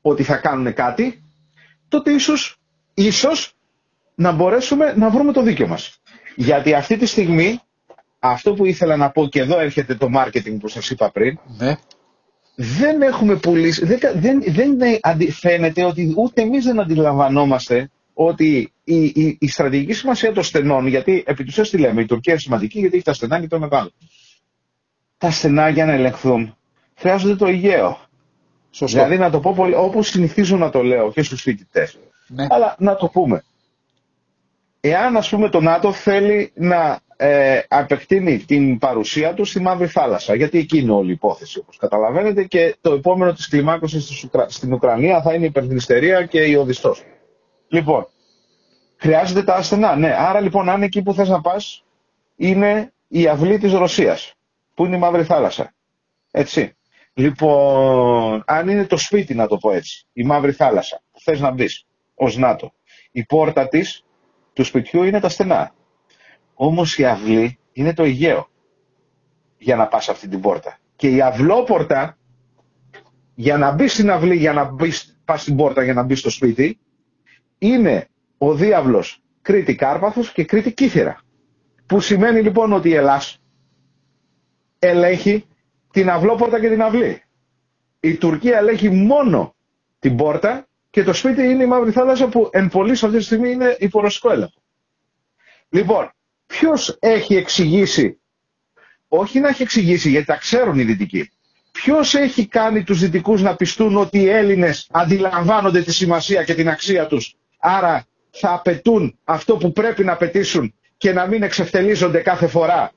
ότι 0.00 0.22
θα 0.22 0.36
κάνουν 0.36 0.72
κάτι, 0.74 1.22
τότε 1.88 2.10
ίσως, 2.12 2.56
ίσως 2.94 3.52
να 4.14 4.32
μπορέσουμε 4.32 4.94
να 4.96 5.10
βρούμε 5.10 5.32
το 5.32 5.42
δίκαιο 5.42 5.66
μας. 5.66 6.00
Γιατί 6.36 6.74
αυτή 6.74 6.96
τη 6.96 7.06
στιγμή, 7.06 7.60
αυτό 8.18 8.54
που 8.54 8.64
ήθελα 8.64 8.96
να 8.96 9.10
πω 9.10 9.26
και 9.26 9.40
εδώ 9.40 9.58
έρχεται 9.58 9.94
το 9.94 10.08
marketing 10.14 10.56
που 10.60 10.68
σας 10.68 10.90
είπα 10.90 11.10
πριν, 11.10 11.38
Ναι. 11.58 11.76
δεν 12.54 13.02
έχουμε 13.02 13.36
πουλήσει, 13.36 13.84
δεν, 13.84 13.98
δεν, 14.14 14.42
δεν 14.46 14.78
αντι- 15.00 15.32
φαίνεται 15.32 15.84
ότι 15.84 16.12
ούτε 16.16 16.42
εμείς 16.42 16.64
δεν 16.64 16.80
αντιλαμβανόμαστε 16.80 17.90
ότι 18.14 18.72
η, 18.84 19.04
η, 19.04 19.36
η 19.40 19.48
στρατηγική 19.48 19.92
σημασία 19.92 20.32
των 20.32 20.42
στενών, 20.42 20.86
γιατί 20.86 21.22
επί 21.26 21.44
του 21.44 21.62
τι 21.62 21.78
λέμε, 21.78 22.00
η 22.00 22.06
Τουρκία 22.06 22.32
είναι 22.32 22.42
σημαντική 22.42 22.78
γιατί 22.78 22.94
έχει 22.96 23.04
τα 23.04 23.12
στενά 23.12 23.40
και 23.40 23.46
το 23.46 23.58
μεγάλο. 23.58 23.90
Τα 25.18 25.30
στενά 25.30 25.68
για 25.68 25.84
να 25.84 25.92
ελεγχθούν 25.92 26.56
χρειάζονται 26.98 27.36
το 27.36 27.46
Αιγαίο. 27.46 27.98
Σωστό. 28.70 28.96
Δηλαδή 28.98 29.18
να 29.18 29.30
το 29.30 29.40
πω 29.40 29.52
πολύ, 29.54 29.74
όπως 29.74 30.08
συνηθίζω 30.08 30.56
να 30.56 30.70
το 30.70 30.82
λέω 30.82 31.12
και 31.12 31.22
στους 31.22 31.42
φοιτητές. 31.42 31.98
Ναι. 32.26 32.46
Αλλά 32.50 32.76
να 32.78 32.96
το 32.96 33.08
πούμε. 33.08 33.44
Εάν 34.80 35.16
ας 35.16 35.28
πούμε 35.28 35.48
το 35.48 35.60
ΝΑΤΟ 35.60 35.92
θέλει 35.92 36.52
να 36.54 37.00
ε, 37.20 37.60
απεκτείνει 37.68 38.38
την 38.38 38.78
παρουσία 38.78 39.34
του 39.34 39.44
στη 39.44 39.60
Μαύρη 39.60 39.86
Θάλασσα, 39.86 40.34
γιατί 40.34 40.58
εκεί 40.58 40.78
είναι 40.78 40.92
όλη 40.92 41.08
η 41.08 41.12
υπόθεση 41.12 41.58
όπως 41.58 41.76
καταλαβαίνετε 41.76 42.44
και 42.44 42.76
το 42.80 42.92
επόμενο 42.92 43.32
της 43.32 43.48
κλιμάκωσης 43.48 44.06
της 44.06 44.24
Ουκρα- 44.24 44.48
στην 44.48 44.72
Ουκρανία 44.72 45.22
θα 45.22 45.34
είναι 45.34 45.44
η 45.44 45.48
υπερδνηστερία 45.48 46.24
και 46.24 46.40
η 46.44 46.54
οδιστός. 46.54 47.04
Λοιπόν, 47.68 48.06
χρειάζεται 48.96 49.42
τα 49.42 49.54
ασθενά, 49.54 49.96
ναι. 49.96 50.14
Άρα 50.18 50.40
λοιπόν 50.40 50.68
αν 50.68 50.82
εκεί 50.82 51.02
που 51.02 51.14
θες 51.14 51.28
να 51.28 51.40
πας 51.40 51.84
είναι 52.36 52.92
η 53.08 53.26
αυλή 53.26 53.58
της 53.58 53.72
Ρωσίας, 53.72 54.34
που 54.74 54.84
είναι 54.84 54.96
η 54.96 54.98
Μαύρη 54.98 55.24
Θάλασσα. 55.24 55.74
Έτσι. 56.30 56.72
Λοιπόν, 57.14 58.42
αν 58.46 58.68
είναι 58.68 58.84
το 58.86 58.96
σπίτι 58.96 59.34
να 59.34 59.46
το 59.46 59.56
πω 59.56 59.72
έτσι, 59.72 60.06
η 60.12 60.22
Μαύρη 60.24 60.52
Θάλασσα, 60.52 61.02
που 61.12 61.20
θες 61.20 61.40
να 61.40 61.50
μπεις 61.50 61.86
ως 62.14 62.36
ΝΑΤΟ, 62.36 62.72
η 63.10 63.24
πόρτα 63.24 63.68
της 63.68 64.04
του 64.52 64.64
σπιτιού 64.64 65.02
είναι 65.02 65.20
τα 65.20 65.28
στενά. 65.28 65.72
Όμως 66.60 66.98
η 66.98 67.04
αυλή 67.04 67.58
είναι 67.72 67.94
το 67.94 68.02
Αιγαίο 68.02 68.48
για 69.58 69.76
να 69.76 69.86
πας 69.86 70.08
αυτή 70.08 70.28
την 70.28 70.40
πόρτα. 70.40 70.78
Και 70.96 71.08
η 71.08 71.20
αυλόπορτα 71.20 72.18
για 73.34 73.58
να 73.58 73.72
μπεις 73.72 73.92
στην 73.92 74.10
αυλή, 74.10 74.36
για 74.36 74.52
να 74.52 74.64
μπεις, 74.64 75.20
πας 75.24 75.42
στην 75.42 75.56
πόρτα 75.56 75.82
για 75.82 75.92
να 75.94 76.02
μπεις 76.02 76.18
στο 76.18 76.30
σπίτι, 76.30 76.78
είναι 77.58 78.08
ο 78.38 78.54
διάβλος 78.54 79.22
Κρήτη 79.42 79.74
Κάρπαθος 79.74 80.32
και 80.32 80.44
Κρήτη 80.44 80.72
Κύθυρα. 80.72 81.20
Που 81.86 82.00
σημαίνει 82.00 82.40
λοιπόν 82.42 82.72
ότι 82.72 82.88
η 82.88 82.94
Ελλάς 82.94 83.38
ελέγχει 84.78 85.46
την 85.90 86.10
αυλόπορτα 86.10 86.60
και 86.60 86.68
την 86.68 86.82
αυλή. 86.82 87.22
Η 88.00 88.14
Τουρκία 88.16 88.58
ελέγχει 88.58 88.90
μόνο 88.90 89.54
την 89.98 90.16
πόρτα 90.16 90.66
και 90.90 91.02
το 91.02 91.12
σπίτι 91.12 91.42
είναι 91.42 91.62
η 91.62 91.66
Μαύρη 91.66 91.90
Θάλασσα 91.90 92.28
που 92.28 92.48
εν 92.52 92.68
πολλής 92.68 93.02
αυτή 93.04 93.16
τη 93.16 93.22
στιγμή 93.24 93.50
είναι 93.50 93.76
υπό 93.78 94.00
ρωσικό 94.00 94.30
έλεγχο. 94.32 94.60
Λοιπόν, 95.68 96.12
ποιος 96.48 96.96
έχει 97.00 97.36
εξηγήσει, 97.36 98.18
όχι 99.08 99.40
να 99.40 99.48
έχει 99.48 99.62
εξηγήσει 99.62 100.10
γιατί 100.10 100.26
τα 100.26 100.36
ξέρουν 100.36 100.78
οι 100.78 100.82
Δυτικοί, 100.82 101.30
ποιος 101.72 102.14
έχει 102.14 102.46
κάνει 102.46 102.84
τους 102.84 102.98
Δυτικούς 103.00 103.42
να 103.42 103.56
πιστούν 103.56 103.96
ότι 103.96 104.18
οι 104.18 104.28
Έλληνες 104.28 104.88
αντιλαμβάνονται 104.90 105.82
τη 105.82 105.92
σημασία 105.92 106.44
και 106.44 106.54
την 106.54 106.68
αξία 106.68 107.06
τους, 107.06 107.36
άρα 107.58 108.06
θα 108.30 108.52
απαιτούν 108.52 109.18
αυτό 109.24 109.56
που 109.56 109.72
πρέπει 109.72 110.04
να 110.04 110.12
απαιτήσουν 110.12 110.74
και 110.96 111.12
να 111.12 111.26
μην 111.26 111.42
εξευτελίζονται 111.42 112.18
κάθε 112.20 112.46
φορά 112.46 112.92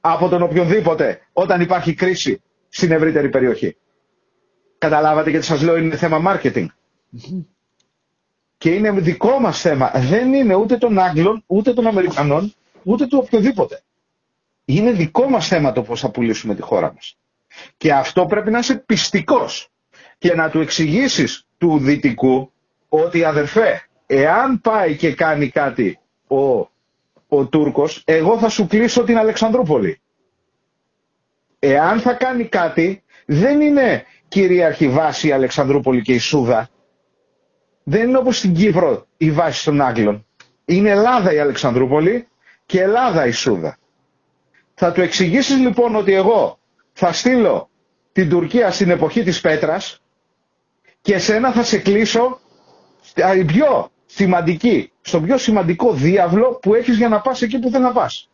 από 0.00 0.28
τον 0.28 0.42
οποιονδήποτε 0.42 1.20
όταν 1.32 1.60
υπάρχει 1.60 1.94
κρίση 1.94 2.42
στην 2.68 2.92
ευρύτερη 2.92 3.28
περιοχή. 3.28 3.76
Καταλάβατε 4.78 5.30
γιατί 5.30 5.44
σας 5.46 5.62
λέω 5.62 5.76
είναι 5.76 5.96
θέμα 5.96 6.22
marketing. 6.42 6.66
Και 8.58 8.70
είναι 8.70 8.90
δικό 8.90 9.38
μας 9.38 9.60
θέμα. 9.60 9.90
Δεν 9.94 10.34
είναι 10.34 10.54
ούτε 10.54 10.76
των 10.76 10.98
Άγγλων, 10.98 11.42
ούτε 11.46 11.72
των 11.72 11.86
Αμερικανών, 11.86 12.54
ούτε 12.82 13.06
του 13.06 13.18
οποιοδήποτε. 13.24 13.82
Είναι 14.64 14.90
δικό 14.90 15.28
μας 15.28 15.46
θέμα 15.46 15.72
το 15.72 15.82
πώς 15.82 16.00
θα 16.00 16.10
πουλήσουμε 16.10 16.54
τη 16.54 16.62
χώρα 16.62 16.92
μας. 16.94 17.16
Και 17.76 17.92
αυτό 17.92 18.26
πρέπει 18.26 18.50
να 18.50 18.58
είσαι 18.58 18.74
πιστικός 18.76 19.68
και 20.18 20.34
να 20.34 20.50
του 20.50 20.60
εξηγήσεις 20.60 21.46
του 21.58 21.78
δυτικού 21.78 22.52
ότι 22.88 23.24
αδερφέ, 23.24 23.82
εάν 24.06 24.60
πάει 24.60 24.96
και 24.96 25.14
κάνει 25.14 25.48
κάτι 25.48 25.98
ο, 26.26 26.68
ο 27.28 27.46
Τούρκος, 27.50 28.02
εγώ 28.04 28.38
θα 28.38 28.48
σου 28.48 28.66
κλείσω 28.66 29.04
την 29.04 29.18
Αλεξανδρούπολη. 29.18 30.00
Εάν 31.58 32.00
θα 32.00 32.12
κάνει 32.12 32.44
κάτι, 32.44 33.02
δεν 33.26 33.60
είναι 33.60 34.04
κυρίαρχη 34.28 34.88
βάση 34.88 35.28
η 35.28 35.32
Αλεξανδρούπολη 35.32 36.02
και 36.02 36.14
η 36.14 36.18
Σούδα. 36.18 36.68
Δεν 37.82 38.08
είναι 38.08 38.18
όπως 38.18 38.38
στην 38.38 38.54
Κύπρο 38.54 39.06
η 39.16 39.30
βάση 39.30 39.64
των 39.64 39.80
Άγγλων. 39.80 40.26
Είναι 40.64 40.90
Ελλάδα 40.90 41.32
η 41.32 41.38
Αλεξανδρούπολη 41.38 42.26
και 42.66 42.80
Ελλάδα 42.80 43.26
η 43.26 43.30
Σούδα. 43.30 43.76
Θα 44.74 44.92
του 44.92 45.00
εξηγήσεις 45.00 45.56
λοιπόν 45.58 45.96
ότι 45.96 46.14
εγώ 46.14 46.58
θα 46.92 47.12
στείλω 47.12 47.68
την 48.12 48.28
Τουρκία 48.28 48.70
στην 48.70 48.90
εποχή 48.90 49.22
της 49.22 49.40
Πέτρας 49.40 50.00
και 51.00 51.18
σένα 51.18 51.52
θα 51.52 51.62
σε 51.62 51.78
κλείσω 51.78 52.40
στην 53.00 53.46
πιο 53.46 53.90
σημαντική, 54.06 54.92
στον 55.00 55.22
πιο 55.24 55.38
σημαντικό 55.38 55.92
διάβλο 55.92 56.58
που 56.62 56.74
έχεις 56.74 56.96
για 56.96 57.08
να 57.08 57.20
πας 57.20 57.42
εκεί 57.42 57.58
που 57.58 57.70
δεν 57.70 57.80
να 57.82 57.92
πας. 57.92 58.30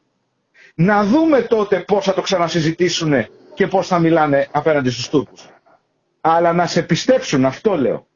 Να 0.75 1.05
δούμε 1.05 1.43
τότε 1.43 1.81
πώς 1.81 2.05
θα 2.05 2.15
το 2.15 2.21
ξανασυζητήσουν 2.21 3.13
και 3.55 3.67
πώς 3.67 3.87
θα 3.87 3.99
μιλάνε 3.99 4.49
απέναντι 4.51 4.91
στους 4.91 5.09
Τούρκους. 5.09 5.49
Αλλά 6.21 6.53
να 6.53 6.67
σε 6.67 6.83
πιστέψουν, 6.83 7.45
αυτό 7.45 7.77
λέω. 7.77 8.07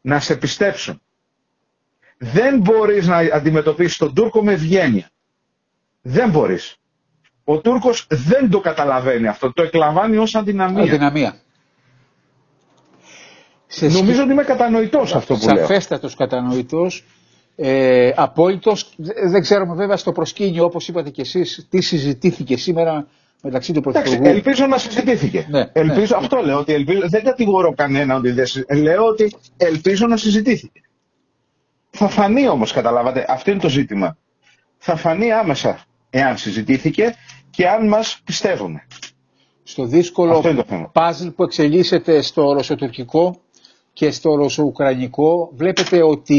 Να 0.00 0.20
σε 0.20 0.36
πιστέψουν. 0.36 1.02
Δεν 2.18 2.58
μπορείς 2.58 3.06
να 3.06 3.16
αντιμετωπίσεις 3.16 3.96
τον 3.96 4.14
Τούρκο 4.14 4.42
με 4.44 4.52
ευγένεια. 4.52 5.10
Δεν 6.02 6.30
μπορείς. 6.30 6.76
Ο 7.44 7.58
Τούρκος 7.60 8.06
δεν 8.10 8.50
το 8.50 8.60
καταλαβαίνει 8.60 9.26
αυτό. 9.28 9.52
Το 9.52 9.62
εκλαμβάνει 9.62 10.16
ως 10.16 10.34
αδυναμία. 10.34 10.82
Αδυναμία. 10.82 11.34
Σε 13.66 13.86
Νομίζω 13.86 14.22
ότι 14.22 14.32
είμαι 14.32 14.42
κατανοητός 14.44 15.14
αυτό 15.14 15.36
που 15.36 15.46
λέω. 15.48 15.56
Σαφέστατος 15.66 16.14
κατανοητός, 16.14 17.04
ε, 17.56 18.10
απόλυτος. 18.16 18.92
Δε- 18.96 19.28
Δεν 19.28 19.40
ξέρουμε 19.40 19.74
βέβαια 19.74 19.96
στο 19.96 20.12
προσκήνιο, 20.12 20.64
όπως 20.64 20.88
είπατε 20.88 21.10
και 21.10 21.20
εσείς, 21.20 21.66
τι 21.70 21.80
συζητήθηκε 21.80 22.56
σήμερα 22.56 23.06
μεταξύ 23.42 23.72
του 23.72 23.78
Εντάξει, 23.78 24.02
Πρωθυπουργού. 24.02 24.34
ελπίζω 24.36 24.66
να 24.66 24.78
συζητήθηκε. 24.78 25.46
Ναι, 25.50 25.64
ελπίζω, 25.72 26.16
ναι. 26.18 26.24
Αυτό 26.24 26.36
λέω, 26.36 26.58
ότι 26.58 26.72
ελπίζω, 26.72 27.00
δεν 27.08 27.24
κατηγορώ 27.24 27.74
κανένα 27.74 28.14
ότι 28.16 28.30
δεν 28.30 28.46
συ- 28.46 28.72
Λέω 28.74 29.04
ότι 29.06 29.34
ελπίζω 29.56 30.06
να 30.06 30.16
συζητήθηκε. 30.16 30.80
Θα 31.90 32.08
φανεί 32.08 32.48
όμως, 32.48 32.72
καταλάβατε, 32.72 33.24
αυτό 33.28 33.50
είναι 33.50 33.60
το 33.60 33.68
ζήτημα. 33.68 34.16
Θα 34.78 34.96
φανεί 34.96 35.32
άμεσα 35.32 35.84
εάν 36.14 36.36
συζητήθηκε 36.36 37.14
και 37.50 37.68
αν 37.68 37.88
μας 37.88 38.20
πιστεύουν. 38.24 38.80
στο 39.62 39.84
δύσκολο 39.84 40.32
Αυτό 40.36 40.48
είναι 40.48 40.58
το 40.62 40.66
θέμα. 40.68 40.88
παζλ 40.92 41.28
που 41.28 41.42
εξελίσσεται 41.42 42.20
στο 42.22 42.52
ρωσοτουρκικό 42.52 43.40
και 43.92 44.10
στο 44.10 44.34
ρωσοουκρανικό 44.34 45.50
βλέπετε 45.54 46.02
ότι 46.02 46.34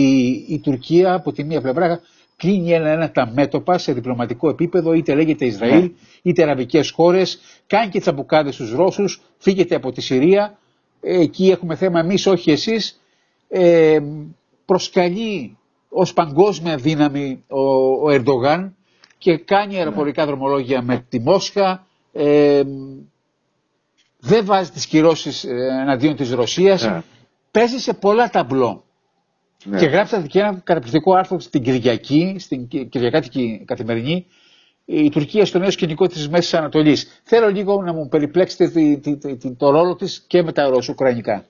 η 0.47 0.59
Τουρκία 0.59 1.13
από 1.13 1.31
τη 1.31 1.43
μία 1.43 1.61
πλευρά 1.61 2.01
κλείνει 2.37 2.71
ένα-ένα 2.71 3.11
τα 3.11 3.31
μέτωπα 3.33 3.77
σε 3.77 3.93
διπλωματικό 3.93 4.49
επίπεδο 4.49 4.93
είτε 4.93 5.15
λέγεται 5.15 5.45
Ισραήλ 5.45 5.81
Ναι. 5.81 5.89
είτε 6.21 6.43
αραβικές 6.43 6.89
χώρες 6.91 7.39
κάνει 7.67 7.89
και 7.91 7.99
τσαμπουκάδες 7.99 8.53
στους 8.53 8.71
Ρώσους 8.71 9.21
φύγετε 9.37 9.75
από 9.75 9.91
τη 9.91 10.01
Συρία 10.01 10.57
ε, 11.01 11.19
εκεί 11.21 11.49
έχουμε 11.49 11.75
θέμα 11.75 11.99
εμείς 11.99 12.25
όχι 12.27 12.51
εσείς 12.51 13.01
ε, 13.49 13.99
προσκαλεί 14.65 15.57
ως 15.89 16.13
παγκόσμια 16.13 16.75
δύναμη 16.77 17.43
ο, 17.47 17.59
ο 18.05 18.09
Ερντογάν 18.09 18.75
και 19.23 19.37
κάνει 19.37 19.77
αεροπορικά 19.77 20.25
δρομολόγια 20.25 20.81
με 20.81 21.05
τη 21.09 21.19
Μόσχα 21.19 21.87
ε, 22.13 22.61
δεν 24.19 24.45
βάζει 24.45 24.71
τις 24.71 24.85
κυρώσεις 24.85 25.43
ε, 25.43 25.49
εναντίον 25.81 26.15
της 26.15 26.31
Ρωσίας 26.31 26.83
Ναι. 26.85 27.01
παίζει 27.51 27.77
σε 27.79 27.93
πολλά 27.93 28.29
ταμπλό 28.29 28.83
Ναι. 29.65 29.77
και 29.79 29.85
γράψατε 29.85 30.27
και 30.27 30.39
ένα 30.39 30.61
καταπληκτικό 30.63 31.13
άρθρο 31.13 31.39
στην 31.39 31.63
Κυριακή, 31.63 32.35
στην 32.39 32.67
Κυ- 32.67 32.89
Κυριακάτικη 32.89 33.63
Καθημερινή, 33.65 34.25
η 34.85 35.09
Τουρκία 35.09 35.45
στο 35.45 35.59
νέο 35.59 35.71
σκηνικό 35.71 36.07
της 36.07 36.29
Μέσης 36.29 36.53
Ανατολής. 36.53 37.21
Θέλω 37.23 37.49
λίγο 37.49 37.81
να 37.81 37.93
μου 37.93 38.07
περιπλέξετε 38.07 38.67
τη, 38.69 38.99
τη, 38.99 39.17
τη- 39.17 39.37
τη- 39.37 39.55
το 39.55 39.69
ρόλο 39.69 39.95
της 39.95 40.23
και 40.27 40.43
με 40.43 40.51
τα 40.51 40.67
ρωσουκρανικά. 40.67 41.45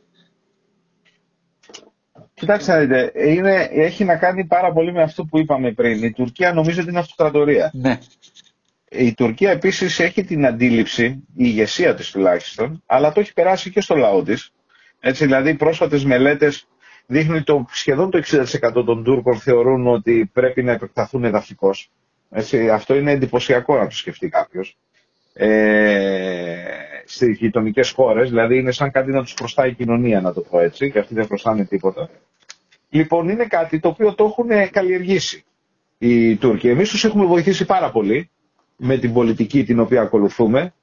Κοιτάξτε, 2.46 2.74
να 2.74 2.80
δείτε, 2.80 3.12
είναι, 3.32 3.70
έχει 3.72 4.04
να 4.04 4.16
κάνει 4.16 4.46
πάρα 4.46 4.72
πολύ 4.72 4.92
με 4.92 5.02
αυτό 5.02 5.24
που 5.26 5.40
είπαμε 5.40 5.72
πριν. 5.72 6.04
Η 6.04 6.12
Τουρκία 6.12 6.54
νομίζω 6.54 6.82
ότι 6.82 6.90
είναι 6.90 7.00
αυτοκρατορία. 7.00 7.72
Ναι, 7.74 7.98
Η 8.90 9.14
Τουρκία 9.14 9.52
επίσης 9.52 10.00
έχει 10.00 10.24
την 10.24 10.46
αντίληψη, 10.46 11.04
η 11.04 11.24
ηγεσία 11.36 11.96
της 11.96 12.12
τουλάχιστον, 12.12 12.84
αλλά 12.86 13.12
το 13.12 13.20
έχει 13.20 13.34
περάσει 13.34 13.72
και 13.72 13.82
στο 13.82 13.96
λαό 13.96 14.24
της. 14.24 14.52
Έτσι, 15.00 15.26
δηλαδή, 15.26 15.54
πρόσφατες 15.56 16.04
μελέτες 16.06 16.68
δείχνει 17.06 17.36
ότι 17.36 17.44
το, 17.44 17.66
σχεδόν 17.72 18.10
το 18.10 18.18
60% 18.18 18.84
των 18.86 19.04
Τούρκων 19.04 19.40
θεωρούν 19.40 19.88
ότι 19.88 20.30
πρέπει 20.34 20.64
να 20.64 20.72
επεκταθούν 20.72 21.24
εδαφικώς. 21.24 21.92
Αυτό 22.72 22.96
είναι 22.96 23.12
εντυπωσιακό 23.12 23.78
να 23.78 23.88
το 23.88 23.96
σκεφτεί 23.96 24.30
κάποιος. 24.30 24.78
Ε, 25.34 26.56
Στις 27.06 27.38
γειτονικές 27.38 27.92
χώρες, 27.92 28.30
δηλαδή 28.30 28.58
είναι 28.58 28.72
σαν 28.72 28.92
κάτι 28.92 29.12
να 29.12 29.22
τους 29.24 29.34
προστάει 29.34 29.70
η 29.70 29.74
κοινωνία, 29.74 30.22
να 30.22 30.34
το 30.34 30.42
πω 30.42 30.60
έτσι, 30.60 30.92
και 30.92 31.00
αυτοί 31.00 31.14
δεν 31.14 31.28
προστάνε 31.28 31.66
τίποτα. 31.66 32.10
Λοιπόν, 32.94 33.30
είναι 33.30 33.46
κάτι 33.46 33.80
το 33.80 33.88
οποίο 33.88 34.14
το 34.14 34.24
έχουν 34.24 34.70
καλλιεργήσει 34.72 35.44
οι 35.98 36.36
Τούρκοι. 36.36 36.70
Εμείς 36.70 36.90
τους 36.90 37.04
έχουμε 37.04 37.26
βοηθήσει 37.26 37.66
πάρα 37.66 37.92
πολύ 37.92 38.30
με 38.78 38.98
την 38.98 39.14
πολιτική 39.14 39.64
την 39.64 39.80
οποία 39.80 40.02
ακολουθούμε 40.02 40.74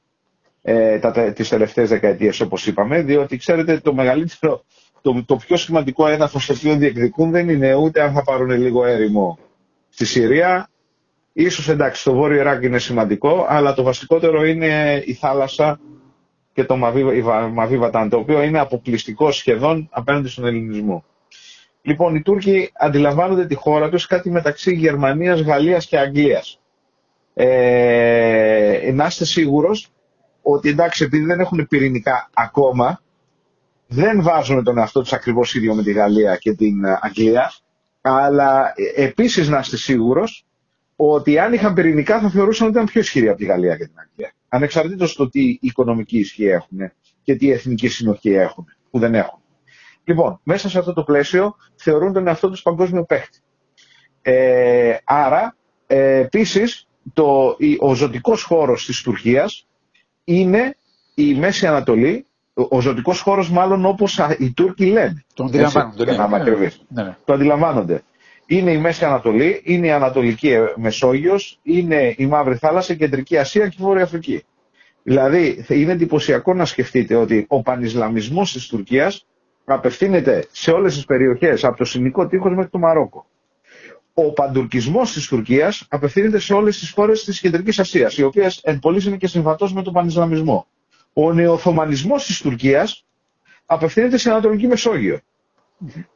ε, 0.63 0.99
τα, 0.99 1.33
τις 1.33 1.49
τελευταίες 1.49 1.89
δεκαετίες 1.89 2.41
όπως 2.41 2.67
είπαμε, 2.67 3.03
διότι 3.03 3.37
ξέρετε 3.37 3.79
το 3.79 3.95
μεγαλύτερο, 3.95 4.65
το, 5.01 5.25
το 5.27 5.37
πιο 5.37 5.57
σημαντικό 5.57 6.07
έδαφος 6.07 6.47
το 6.47 6.53
οποίο 6.53 6.77
διεκδικούν 6.77 7.31
δεν 7.31 7.49
είναι 7.49 7.75
ούτε 7.75 8.03
αν 8.03 8.13
θα 8.13 8.23
πάρουν 8.23 8.51
λίγο 8.51 8.85
έρημο 8.85 9.39
στη 9.89 10.05
Συρία, 10.07 10.69
ίσως 11.33 11.69
εντάξει 11.69 12.05
το 12.05 12.15
Βόρειο 12.15 12.41
Ιράκ 12.41 12.63
είναι 12.63 12.79
σημαντικό, 12.79 13.47
αλλά 13.49 13.75
το 13.75 13.83
βασικότερο 13.83 14.45
είναι 14.45 15.03
η 15.07 15.13
θάλασσα 15.15 15.81
και 16.53 16.65
το 16.65 16.77
Μαβί 17.53 17.79
Βατάν, 17.79 18.09
το 18.09 18.17
οποίο 18.17 18.43
είναι 18.43 18.59
αποκλειστικό 18.59 19.33
σχεδόν 19.33 19.89
απέναντι 19.91 20.29
στον 20.29 20.45
ελληνισμό. 20.45 21.05
Λοιπόν, 21.83 22.15
οι 22.15 22.23
Τούρκοι 22.23 22.71
αντιλαμβάνονται 22.75 23.47
τη 23.47 23.55
χώρα 23.55 23.89
τους 23.89 24.07
κάτι 24.07 24.31
μεταξύ 24.31 24.75
Γερμανίας, 24.75 25.41
Γαλλίας 25.41 25.87
και 25.87 25.99
Αγγλίας. 25.99 26.61
Ε, 27.35 28.91
να 28.95 29.07
είστε 29.07 29.25
σίγουρος 29.25 29.93
ότι 30.43 30.69
εντάξει, 30.69 31.05
επειδή 31.05 31.25
δεν 31.25 31.41
έχουν 31.41 31.67
πυρηνικά 31.69 32.31
ακόμα, 32.35 33.03
δεν 33.87 34.23
βάζουν 34.23 34.65
τον 34.65 34.79
εαυτό 34.79 35.01
τους 35.01 35.13
ακριβώς 35.13 35.55
ίδιο 35.55 35.75
με 35.75 35.83
τη 35.83 35.93
Γαλλία 35.93 36.37
και 36.37 36.53
την 36.55 36.85
ε, 36.85 36.99
Αγγλία, 37.01 37.53
αλλά 38.01 38.73
ε, 38.95 39.03
επίσης 39.03 39.49
να 39.49 39.59
είστε 39.59 39.77
σίγουρος 39.77 40.47
ότι 40.97 41.39
αν 41.39 41.53
είχαν 41.53 41.75
πυρηνικά 41.75 42.21
θα 42.21 42.31
θεωρούσαν 42.31 42.67
ότι 42.67 42.77
ήταν 42.77 42.87
πιο 42.87 43.01
ισχυροί 43.01 43.29
από 43.29 43.39
τη 43.39 43.45
Γαλλία 43.45 43.77
και 43.77 43.85
την 43.85 43.95
Αγγλία. 43.99 44.33
Ανεξαρτήτως 44.49 45.15
το 45.15 45.29
τι 45.29 45.59
οικονομική 45.61 46.19
ισχύ 46.19 46.45
έχουν 46.45 46.79
και 47.23 47.35
τι 47.35 47.51
εθνική 47.51 47.89
συνοχή 47.89 48.31
έχουν, 48.31 48.67
που 48.91 48.99
δεν 48.99 49.15
έχουν. 49.15 49.40
Λοιπόν, 50.05 50.41
μέσα 50.43 50.69
σε 50.69 50.79
αυτό 50.79 50.93
το 50.93 51.03
πλαίσιο 51.03 51.57
θεωρούν 51.75 52.13
τον 52.13 52.27
εαυτό 52.27 52.51
τους 52.51 52.63
παγκόσμιο 52.63 53.05
παίχτη. 53.05 53.39
Ε, 54.23 54.97
άρα, 55.05 55.57
ε, 55.87 56.19
επίσης, 56.19 56.89
ο 57.79 57.95
ζωτικός 57.95 58.43
χώρος 58.43 58.87
της 58.87 59.03
Τουρκίας 59.03 59.67
είναι 60.25 60.77
η 61.15 61.35
Μέση 61.35 61.67
Ανατολή, 61.67 62.25
ο 62.69 62.81
ζωτικός 62.81 63.21
χώρος 63.21 63.51
μάλλον 63.51 63.85
όπως 63.85 64.21
οι 64.39 64.53
Τούρκοι 64.53 64.85
λένε. 64.85 65.25
Το 65.35 65.45
αντιλαμβάνονται. 65.45 66.05
Ναι, 66.89 67.03
ναι, 67.03 67.03
ναι. 67.03 67.17
Το 67.25 67.33
αντιλαμβάνονται. 67.33 68.03
Είναι 68.47 68.73
η 68.73 68.79
Μέση 68.79 69.05
Ανατολή, 69.05 69.61
είναι 69.65 69.87
η 69.87 69.91
Ανατολική 69.91 70.55
Μεσόγειος, 70.77 71.59
είναι 71.63 72.15
η 72.17 72.27
Μαύρη 72.27 72.57
Θάλασσα, 72.57 72.93
η 72.93 72.97
Κεντρική 72.97 73.39
Ασία 73.39 73.69
και 73.69 73.77
η 73.79 73.83
Βόρεια 73.83 74.03
Αφρική. 74.03 74.45
Δηλαδή 75.03 75.65
είναι 75.69 75.93
εντυπωσιακό 75.93 76.55
να 76.55 76.65
σκεφτείτε 76.65 77.15
ότι 77.15 77.45
ο 77.49 77.63
πανισλαμισμός 77.63 78.53
της 78.53 78.67
Τουρκίας 78.67 79.27
απευθύνεται 79.65 80.47
σε 80.51 80.71
όλες 80.71 80.95
τις 80.95 81.05
περιοχές 81.05 81.65
από 81.65 81.77
το 81.77 81.85
Συνικό 81.85 82.27
Τείχος 82.27 82.55
μέχρι 82.55 82.71
το 82.71 82.79
Μαρόκο. 82.79 83.27
Ο 84.15 84.33
παντουρκισμός 84.33 85.13
της 85.13 85.27
Τουρκίας 85.27 85.87
απευθύνεται 85.89 86.39
σε 86.39 86.55
όλες 86.55 86.79
τις 86.79 86.91
χώρες 86.91 87.25
της 87.25 87.41
Κεντρικής 87.41 87.79
Ασίας, 87.79 88.19
οι 88.19 88.23
οποίες 88.23 88.61
εν 88.63 88.79
πολλής 88.79 89.05
είναι 89.05 89.17
και 89.17 89.27
συμβατός 89.27 89.73
με 89.73 89.83
τον 89.83 89.93
πανισλαμισμό. 89.93 90.67
Ο 91.13 91.33
νεοθωμανισμός 91.33 92.27
της 92.27 92.41
Τουρκίας 92.41 93.05
απευθύνεται 93.67 94.17
σε 94.17 94.31
Ανατολική 94.31 94.67
Μεσόγειο. 94.67 95.19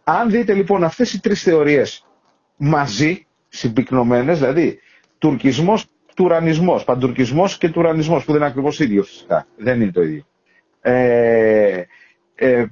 Αν 0.04 0.30
δείτε 0.30 0.54
λοιπόν 0.54 0.84
αυτές 0.84 1.12
οι 1.12 1.20
τρεις 1.20 1.42
θεωρίες 1.42 2.06
μαζί, 2.56 3.26
συμπυκνωμένες, 3.48 4.38
δηλαδή 4.38 4.78
τουρκισμός, 5.18 5.86
τουρανισμός, 6.14 6.84
παντουρκισμός 6.84 7.58
και 7.58 7.68
τουρανισμός, 7.68 8.24
που 8.24 8.32
δεν 8.32 8.40
είναι 8.40 8.50
ακριβώς 8.50 8.80
ίδιο 8.80 9.02
φυσικά, 9.02 9.46
δεν 9.56 9.80
είναι 9.80 9.90
το 9.92 10.02
ίδιο. 10.02 10.24
Ε, 10.80 11.82
ε, 12.34 12.64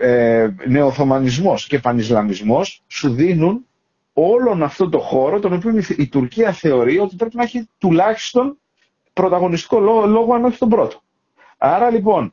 ε, 0.00 0.48
νεοθωμανισμός 0.66 1.66
και 1.66 1.78
πανισλαμισμός 1.78 2.82
σου 2.86 3.14
δίνουν 3.14 3.66
όλον 4.12 4.62
αυτό 4.62 4.88
το 4.88 4.98
χώρο 4.98 5.40
τον 5.40 5.52
οποίο 5.52 5.82
η 5.96 6.08
Τουρκία 6.08 6.52
θεωρεί 6.52 6.98
ότι 6.98 7.16
πρέπει 7.16 7.36
να 7.36 7.42
έχει 7.42 7.68
τουλάχιστον 7.78 8.58
πρωταγωνιστικό 9.12 9.80
λόγο 10.06 10.34
αν 10.34 10.44
όχι 10.44 10.58
τον 10.58 10.68
πρώτο. 10.68 11.00
Άρα 11.58 11.90
λοιπόν 11.90 12.32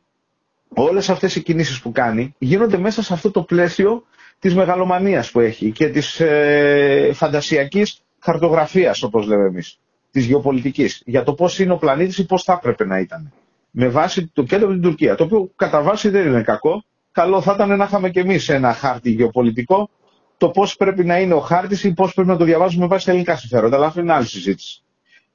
όλες 0.75 1.09
αυτές 1.09 1.35
οι 1.35 1.41
κινήσεις 1.43 1.81
που 1.81 1.91
κάνει 1.91 2.35
γίνονται 2.37 2.77
μέσα 2.77 3.03
σε 3.03 3.13
αυτό 3.13 3.31
το 3.31 3.43
πλαίσιο 3.43 4.03
της 4.39 4.55
μεγαλομανίας 4.55 5.31
που 5.31 5.39
έχει 5.39 5.71
και 5.71 5.89
της 5.89 6.19
ε, 6.19 7.11
φαντασιακής 7.13 8.01
χαρτογραφίας 8.19 9.03
όπως 9.03 9.25
λέμε 9.27 9.45
εμείς, 9.45 9.79
της 10.11 10.25
γεωπολιτικής 10.25 11.01
για 11.05 11.23
το 11.23 11.33
πώς 11.33 11.59
είναι 11.59 11.73
ο 11.73 11.77
πλανήτης 11.77 12.17
ή 12.17 12.25
πώς 12.25 12.43
θα 12.43 12.53
έπρεπε 12.53 12.85
να 12.85 12.99
ήταν. 12.99 13.33
Με 13.75 13.87
βάση 13.87 14.27
το 14.33 14.43
κέντρο 14.43 14.67
την 14.67 14.81
Τουρκία, 14.81 15.15
το 15.15 15.23
οποίο 15.23 15.51
κατά 15.55 15.81
βάση 15.81 16.09
δεν 16.09 16.27
είναι 16.27 16.41
κακό. 16.41 16.83
Καλό 17.11 17.41
θα 17.41 17.51
ήταν 17.55 17.77
να 17.77 17.83
είχαμε 17.83 18.09
και 18.09 18.19
εμείς 18.19 18.49
ένα 18.49 18.73
χάρτη 18.73 19.09
γεωπολιτικό 19.09 19.89
το 20.37 20.49
πώς 20.49 20.75
πρέπει 20.75 21.03
να 21.05 21.19
είναι 21.19 21.33
ο 21.33 21.39
χάρτης 21.39 21.83
ή 21.83 21.93
πώς 21.93 22.13
πρέπει 22.13 22.29
να 22.29 22.37
το 22.37 22.43
διαβάζουμε 22.45 22.87
βάσει 22.87 23.05
τα 23.05 23.11
ελληνικά 23.11 23.35
συμφέροντα. 23.35 23.75
Αλλά 23.75 23.85
αυτό 23.85 23.99
είναι 23.99 24.13
άλλη 24.13 24.25
συζήτηση. 24.25 24.81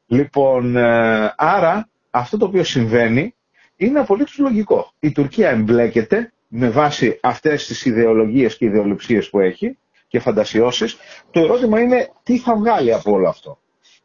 Λοιπόν, 0.07 0.77
ε, 0.77 1.35
άρα 1.37 1.89
αυτό 2.11 2.37
το 2.37 2.45
οποίο 2.47 2.65
συμβαίνει 2.65 3.35
είναι 3.77 3.99
απολύτως 3.99 4.39
λογικό. 4.39 4.93
Η 5.01 5.13
Τουρκία 5.13 5.51
εμπλέκεται 5.51 6.33
με 6.49 6.69
βάση 6.69 7.19
αυτές 7.23 7.67
τις 7.67 7.85
ιδεολογίες 7.85 8.57
και 8.57 8.65
ιδεολειψίες 8.65 9.31
που 9.31 9.41
έχει 9.41 9.79
και 10.09 10.19
φαντασιώσεις. 10.19 10.97
Το 11.31 11.41
ερώτημα 11.41 11.81
είναι 11.81 12.09
τι 12.23 12.39
θα 12.39 12.57
βγάλει 12.57 12.93
από 12.95 13.13
όλο 13.13 13.29
αυτό. 13.29 13.59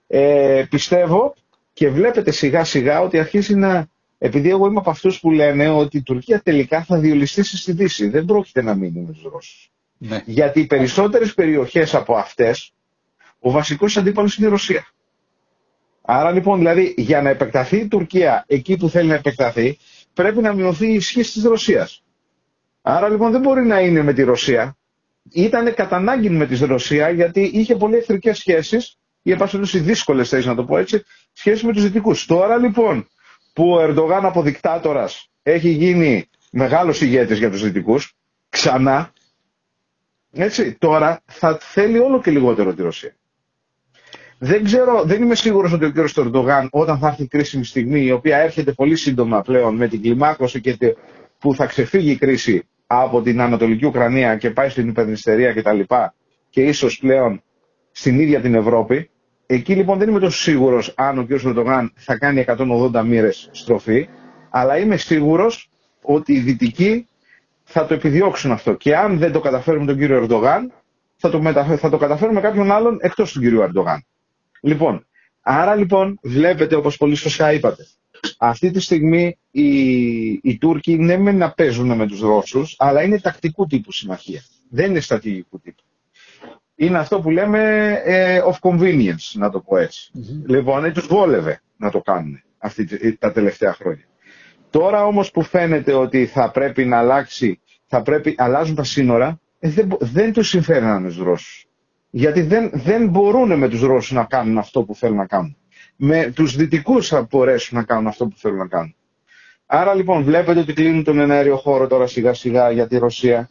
Ε, 0.07 0.63
πιστεύω 0.69 1.33
και 1.73 1.89
βλέπετε 1.89 2.31
σιγά 2.31 2.63
σιγά 2.63 3.01
ότι 3.01 3.19
αρχίζει 3.19 3.55
να. 3.55 3.87
Επειδή 4.25 4.49
εγώ 4.49 4.67
είμαι 4.67 4.79
από 4.79 4.89
αυτούς 4.89 5.19
που 5.19 5.31
λένε 5.31 5.69
ότι 5.69 5.97
η 5.97 6.01
Τουρκία 6.01 6.41
τελικά 6.41 6.83
θα 6.83 6.97
διολυστήσει 6.99 7.57
στη 7.57 7.71
Δύση. 7.71 8.07
Δεν 8.09 8.25
πρόκειται 8.25 8.61
να 8.61 8.75
μείνει 8.75 8.99
με 8.99 9.13
του 9.13 9.29
Ρώσου. 9.29 9.69
Ναι. 9.97 10.21
Γιατί 10.25 10.59
οι 10.59 10.65
περισσότερες 10.65 11.33
περιοχές 11.33 11.95
από 11.95 12.15
αυτές, 12.15 12.73
ο 13.39 13.51
βασικός 13.51 13.97
αντίπαλος 13.97 14.37
είναι 14.37 14.47
η 14.47 14.49
Ρωσία. 14.49 14.87
Άρα 16.01 16.31
λοιπόν, 16.31 16.57
δηλαδή, 16.57 16.93
για 16.97 17.21
να 17.21 17.29
επεκταθεί 17.29 17.77
η 17.77 17.87
Τουρκία 17.87 18.43
εκεί 18.47 18.77
που 18.77 18.89
θέλει 18.89 19.07
να 19.07 19.13
επεκταθεί, 19.15 19.77
πρέπει 20.13 20.41
να 20.41 20.53
μειωθεί 20.53 20.87
η 20.87 20.93
ισχύ 20.93 21.21
της 21.21 21.43
Ρωσίας. 21.43 22.03
Άρα 22.81 23.09
λοιπόν 23.09 23.31
δεν 23.31 23.41
μπορεί 23.41 23.65
να 23.65 23.79
είναι 23.79 24.01
με 24.03 24.13
τη 24.13 24.23
Ρωσία. 24.23 24.77
Ήταν 25.31 25.73
κατά 25.73 25.95
ανάγκη 25.95 26.29
με 26.29 26.45
τη 26.47 26.65
Ρωσία 26.65 27.09
γιατί 27.09 27.41
είχε 27.41 27.75
πολύ 27.75 27.95
εχθρικές 27.95 28.37
σχέσεις, 28.37 28.97
ή 29.21 29.31
επάσχελωση 29.31 29.79
δύσκολες 29.79 30.29
θέσει 30.29 30.47
να 30.47 30.55
το 30.55 30.63
πω 30.65 30.77
έτσι, 30.77 31.03
σχέσεις 31.33 31.63
με 31.63 31.73
τους 31.73 31.83
Δυτικούς. 31.83 32.25
Τώρα 32.25 32.57
λοιπόν 32.57 33.07
που 33.53 33.71
ο 33.73 33.79
Ερντογάν 33.81 34.25
από 34.25 34.41
δικτάτορας 34.41 35.29
έχει 35.43 35.69
γίνει 35.69 36.29
μεγάλος 36.51 37.01
ηγέτης 37.01 37.37
για 37.37 37.51
τους 37.51 37.63
Δυτικούς, 37.63 38.15
ξανά 38.49 39.13
έτσι, 40.35 40.73
τώρα 40.79 41.21
θα 41.25 41.57
θέλει 41.61 41.99
όλο 41.99 42.21
και 42.21 42.31
λιγότερο 42.31 42.73
τη 42.73 42.81
Ρωσία. 42.81 43.15
Δεν 44.37 44.63
ξέρω, 44.63 45.03
δεν 45.03 45.21
είμαι 45.21 45.35
σίγουρος 45.35 45.71
ότι 45.71 45.85
ο 45.85 45.91
κ. 45.91 46.11
Τορντογάν 46.13 46.67
όταν 46.71 46.97
θα 46.97 47.07
έρθει 47.07 47.23
η 47.23 47.27
κρίσιμη 47.27 47.65
στιγμή, 47.65 48.01
η 48.01 48.11
οποία 48.11 48.37
έρχεται 48.37 48.71
πολύ 48.71 48.95
σύντομα 48.95 49.41
πλέον 49.41 49.75
με 49.75 49.87
την 49.87 50.01
κλιμάκωση 50.01 50.61
και 50.61 50.77
που 51.39 51.55
θα 51.55 51.65
ξεφύγει 51.65 52.11
η 52.11 52.15
κρίση 52.15 52.63
από 52.87 53.21
την 53.21 53.41
Ανατολική 53.41 53.85
Ουκρανία 53.85 54.37
και 54.37 54.49
πάει 54.49 54.69
στην 54.69 54.87
υπερνηστερία 54.87 55.53
κτλ. 55.53 55.79
Και, 55.79 56.11
και 56.49 56.61
ίσως 56.61 56.97
πλέον 56.99 57.43
στην 57.91 58.19
ίδια 58.19 58.41
την 58.41 58.55
Ευρώπη. 58.55 59.09
Εκεί 59.45 59.75
λοιπόν 59.75 59.97
δεν 59.97 60.09
είμαι 60.09 60.19
τόσο 60.19 60.37
σίγουρος 60.37 60.93
αν 60.95 61.17
ο 61.19 61.25
κ. 61.25 61.41
Τορντογάν 61.41 61.93
θα 61.95 62.17
κάνει 62.17 62.45
180 62.47 63.03
μοίρες 63.05 63.49
στροφή, 63.51 64.07
αλλά 64.49 64.77
είμαι 64.77 64.97
σίγουρος 64.97 65.69
ότι 66.01 66.33
οι 66.33 66.39
δυτικοί 66.39 67.07
θα 67.63 67.85
το 67.85 67.93
επιδιώξουν 67.93 68.51
αυτό. 68.51 68.73
Και 68.73 68.97
αν 68.97 69.17
δεν 69.17 69.31
το 69.31 69.39
καταφέρουμε 69.39 69.85
τον 69.85 69.97
κύριο 69.97 70.15
Ερντογάν, 70.17 70.71
θα 71.15 71.29
το, 71.29 71.41
θα 71.77 71.89
το 71.89 71.97
καταφέρουμε 71.97 72.41
κάποιον 72.41 72.71
άλλον 72.71 72.97
εκτός 73.01 73.31
του 73.31 73.39
κύριου 73.39 73.61
Ερντογάν. 73.61 74.05
Λοιπόν, 74.61 75.05
άρα 75.41 75.75
λοιπόν 75.75 76.19
βλέπετε 76.21 76.75
όπως 76.75 76.97
πολύ 76.97 77.15
σωστά 77.15 77.53
είπατε, 77.53 77.87
αυτή 78.37 78.71
τη 78.71 78.79
στιγμή 78.79 79.37
οι, 79.51 79.77
οι 80.31 80.57
Τούρκοι 80.59 80.97
ναι 80.97 81.17
με 81.17 81.31
να 81.31 81.51
παίζουν 81.51 81.95
με 81.95 82.07
τους 82.07 82.19
Ρώσους, 82.19 82.75
αλλά 82.77 83.01
είναι 83.03 83.19
τακτικού 83.19 83.65
τύπου 83.65 83.91
συμμαχία. 83.91 84.41
Δεν 84.69 84.89
είναι 84.89 84.99
στρατηγικού 84.99 85.59
τύπου. 85.59 85.83
Είναι 86.75 86.97
αυτό 86.97 87.19
που 87.21 87.29
λέμε 87.29 87.91
ε, 88.03 88.41
of 88.45 88.69
convenience, 88.69 89.31
να 89.33 89.49
το 89.49 89.59
πω 89.59 89.77
έτσι. 89.77 90.11
Mm-hmm. 90.15 90.43
Λοιπόν, 90.47 90.93
τους 90.93 91.07
βόλευε 91.07 91.61
να 91.77 91.91
το 91.91 92.01
κάνουν 92.01 92.41
αυτή, 92.57 93.17
τα 93.17 93.31
τελευταία 93.31 93.73
χρόνια. 93.73 94.05
Τώρα 94.69 95.05
όμως 95.05 95.31
που 95.31 95.41
φαίνεται 95.43 95.93
ότι 95.93 96.25
θα 96.25 96.51
πρέπει 96.51 96.85
να 96.85 96.97
αλλάξει, 96.97 97.59
θα 97.85 98.01
πρέπει, 98.01 98.35
αλλάζουν 98.37 98.75
τα 98.75 98.83
σύνορα, 98.83 99.39
ε, 99.59 99.69
δεν, 99.69 99.97
δεν 99.99 100.33
τους 100.33 100.49
συμφέρει 100.49 100.85
να 100.85 100.95
είναι 100.95 101.07
τους 101.07 101.17
Ρώσους. 101.17 101.65
Γιατί 102.09 102.41
δεν, 102.41 102.69
δεν 102.73 103.07
μπορούν 103.07 103.57
με 103.57 103.69
τους 103.69 103.81
Ρώσους 103.81 104.11
να 104.11 104.23
κάνουν 104.23 104.57
αυτό 104.57 104.83
που 104.83 104.95
θέλουν 104.95 105.17
να 105.17 105.25
κάνουν. 105.25 105.57
Με 105.95 106.31
τους 106.35 106.55
Δυτικούς 106.55 107.07
θα 107.07 107.27
μπορέσουν 107.29 107.77
να 107.77 107.83
κάνουν 107.83 108.07
αυτό 108.07 108.27
που 108.27 108.37
θέλουν 108.37 108.57
να 108.57 108.67
κάνουν. 108.67 108.95
Άρα 109.65 109.93
λοιπόν 109.93 110.23
βλέπετε 110.23 110.59
ότι 110.59 110.73
κλείνουν 110.73 111.03
τον 111.03 111.19
εναέριο 111.19 111.57
χώρο 111.57 111.87
τώρα 111.87 112.07
σιγά 112.07 112.33
σιγά 112.33 112.71
για 112.71 112.87
τη 112.87 112.97
Ρωσία. 112.97 113.49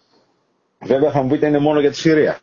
Βέβαια 0.85 1.11
θα 1.11 1.23
μου 1.23 1.29
πείτε 1.29 1.47
είναι 1.47 1.59
μόνο 1.59 1.81
για 1.81 1.91
τη 1.91 1.97
Συρία. 1.97 2.39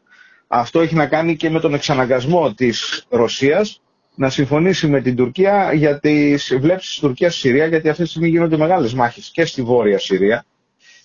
Αυτό 0.51 0.79
έχει 0.81 0.95
να 0.95 1.05
κάνει 1.07 1.35
και 1.35 1.49
με 1.49 1.59
τον 1.59 1.73
εξαναγκασμό 1.73 2.53
της 2.53 3.05
Ρωσίας 3.09 3.81
να 4.15 4.29
συμφωνήσει 4.29 4.87
με 4.87 5.01
την 5.01 5.15
Τουρκία 5.15 5.73
για 5.73 5.99
τις 5.99 6.57
βλέψεις 6.59 6.89
της 6.89 6.99
Τουρκίας 6.99 7.31
στη 7.37 7.47
Συρία, 7.47 7.65
γιατί 7.65 7.89
αυτή 7.89 8.03
τη 8.03 8.09
στιγμή 8.09 8.27
γίνονται 8.29 8.57
μεγάλες 8.57 8.93
μάχες 8.93 9.29
και 9.33 9.45
στη 9.45 9.61
Βόρεια 9.61 9.99
Συρία 9.99 10.45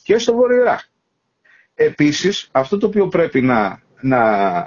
και 0.03 0.19
στο 0.19 0.35
Βόρειο 0.35 0.61
Ιράκ. 0.61 0.81
Επίσης, 1.75 2.49
αυτό 2.53 2.79
το 2.79 2.87
οποίο 2.87 3.09
πρέπει 3.09 3.41
να, 3.41 3.83
να, 4.01 4.67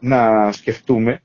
να 0.00 0.52
σκεφτούμε 0.52 1.22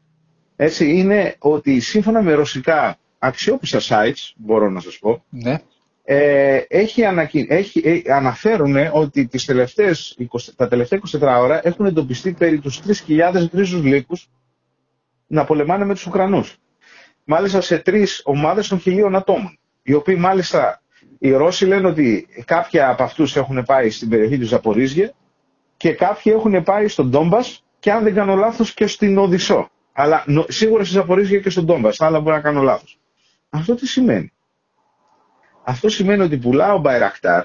έτσι, 0.55 0.97
είναι 0.97 1.35
ότι 1.39 1.79
σύμφωνα 1.79 2.21
με 2.21 2.33
ρωσικά 2.33 2.97
αξιόπιστα 3.19 3.79
sites, 3.89 4.31
μπορώ 4.35 4.69
να 4.69 4.79
σας 4.79 4.97
πω, 4.99 5.23
ναι. 5.29 5.59
Ε, 6.07 6.61
έχει, 6.67 7.05
ανακοι... 7.05 7.45
έχει 7.49 7.81
ε, 8.05 8.13
αναφέρουν 8.13 8.75
ότι 8.91 9.27
τις 9.27 9.45
τελευταίες, 9.45 10.17
τα 10.55 10.67
τελευταία 10.67 10.99
24 11.11 11.19
ώρα 11.21 11.59
έχουν 11.63 11.85
εντοπιστεί 11.85 12.31
περί 12.33 12.59
τους 12.59 12.79
3.000 13.07 13.45
γκρίζους 13.51 13.83
λύκους 13.83 14.29
να 15.27 15.45
πολεμάνε 15.45 15.85
με 15.85 15.93
τους 15.93 16.05
Ουκρανούς. 16.05 16.57
Μάλιστα 17.23 17.61
σε 17.61 17.77
τρεις 17.79 18.21
ομάδες 18.25 18.67
των 18.67 18.79
χιλίων 18.79 19.15
ατόμων, 19.15 19.59
οι 19.83 19.93
οποίοι 19.93 20.15
μάλιστα 20.19 20.81
οι 21.19 21.31
Ρώσοι 21.31 21.65
λένε 21.65 21.87
ότι 21.87 22.27
κάποια 22.45 22.89
από 22.89 23.03
αυτούς 23.03 23.35
έχουν 23.35 23.63
πάει 23.63 23.89
στην 23.89 24.09
περιοχή 24.09 24.37
του 24.37 24.45
Ζαπορίζγε 24.45 25.13
και 25.77 25.93
κάποιοι 25.93 26.33
έχουν 26.35 26.63
πάει 26.63 26.87
στον 26.87 27.09
Ντόμπας 27.09 27.63
και 27.79 27.91
αν 27.91 28.03
δεν 28.03 28.13
κάνω 28.13 28.35
λάθος 28.35 28.73
και 28.73 28.87
στην 28.87 29.17
Οδυσσό. 29.17 29.69
Αλλά 29.93 30.25
σίγουρα 30.47 30.83
στη 30.83 30.93
Ζαπορίζγε 30.93 31.39
και 31.39 31.49
στον 31.49 31.65
Ντόμπας, 31.65 32.01
αλλά 32.01 32.19
μπορεί 32.19 32.35
να 32.35 32.41
κάνω 32.41 32.61
λάθος. 32.61 32.99
Αυτό 33.49 33.75
τι 33.75 33.87
σημαίνει; 33.87 34.33
Αυτό 35.67 35.89
σημαίνει 35.89 36.23
ότι 36.23 36.37
πουλάω 36.37 36.79
Μπαϊρακτάρ, 36.79 37.43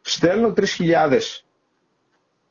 στέλνω 0.00 0.52
3.000 0.56 1.18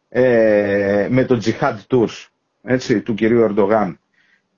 ε, 0.09 1.07
με 1.09 1.23
το 1.25 1.41
Jihad 1.43 1.75
Tours 1.89 2.27
έτσι, 2.63 3.01
του 3.01 3.13
κυρίου 3.13 3.41
Ερντογάν 3.41 3.99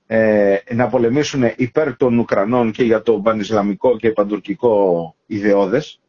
ε, 0.07 0.57
να 0.73 0.87
πολεμήσουν 0.87 1.43
υπέρ 1.55 1.97
των 1.97 2.17
Ουκρανών 2.17 2.71
και 2.71 2.83
για 2.83 3.01
το 3.01 3.19
πανισλαμικό 3.19 3.97
και 3.97 4.11
παντουρκικό 4.11 5.15
ιδεώδες. 5.25 5.99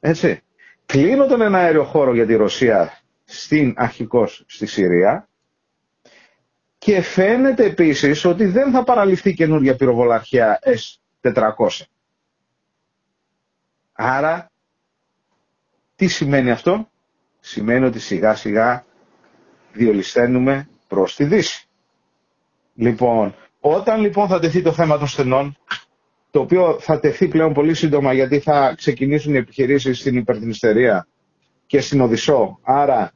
Έτσι. 0.00 0.42
Κλείνω 0.86 1.26
τον 1.26 1.40
ένα 1.40 1.58
αέριο 1.58 1.84
χώρο 1.84 2.14
για 2.14 2.26
τη 2.26 2.34
Ρωσία 2.34 3.00
στην 3.24 3.74
αρχικώς 3.76 4.44
στη 4.46 4.66
Συρία 4.66 5.28
και 6.78 7.00
φαίνεται 7.00 7.64
επίσης 7.64 8.24
ότι 8.24 8.44
δεν 8.46 8.70
θα 8.70 8.84
παραλυφθεί 8.84 9.34
καινούργια 9.34 9.76
πυροβολαρχία 9.76 10.58
S400. 11.22 11.42
Άρα, 14.00 14.50
τι 15.96 16.06
σημαίνει 16.06 16.50
αυτό; 16.50 16.88
Σημαίνει 17.40 17.84
ότι 17.84 17.98
σιγά 18.00 18.34
σιγά 18.34 18.84
διολυσταίνουμε 19.72 20.68
προς 20.88 21.14
τη 21.14 21.24
Δύση. 21.24 21.68
Λοιπόν, 22.74 23.34
όταν 23.60 24.00
λοιπόν 24.00 24.28
θα 24.28 24.38
τεθεί 24.38 24.62
το 24.62 24.72
θέμα 24.72 24.98
των 24.98 25.06
στενών, 25.06 25.56
το 26.30 26.40
οποίο 26.40 26.76
θα 26.80 27.00
τεθεί 27.00 27.28
πλέον 27.28 27.52
πολύ 27.52 27.74
σύντομα 27.74 28.12
γιατί 28.12 28.38
θα 28.38 28.74
ξεκινήσουν 28.76 29.34
οι 29.34 29.36
επιχειρήσεις 29.36 29.98
στην 29.98 30.16
υπερδινιστερία 30.16 31.06
και 31.66 31.80
στην 31.80 32.00
Οδυσσό, 32.00 32.58
άρα 32.62 33.12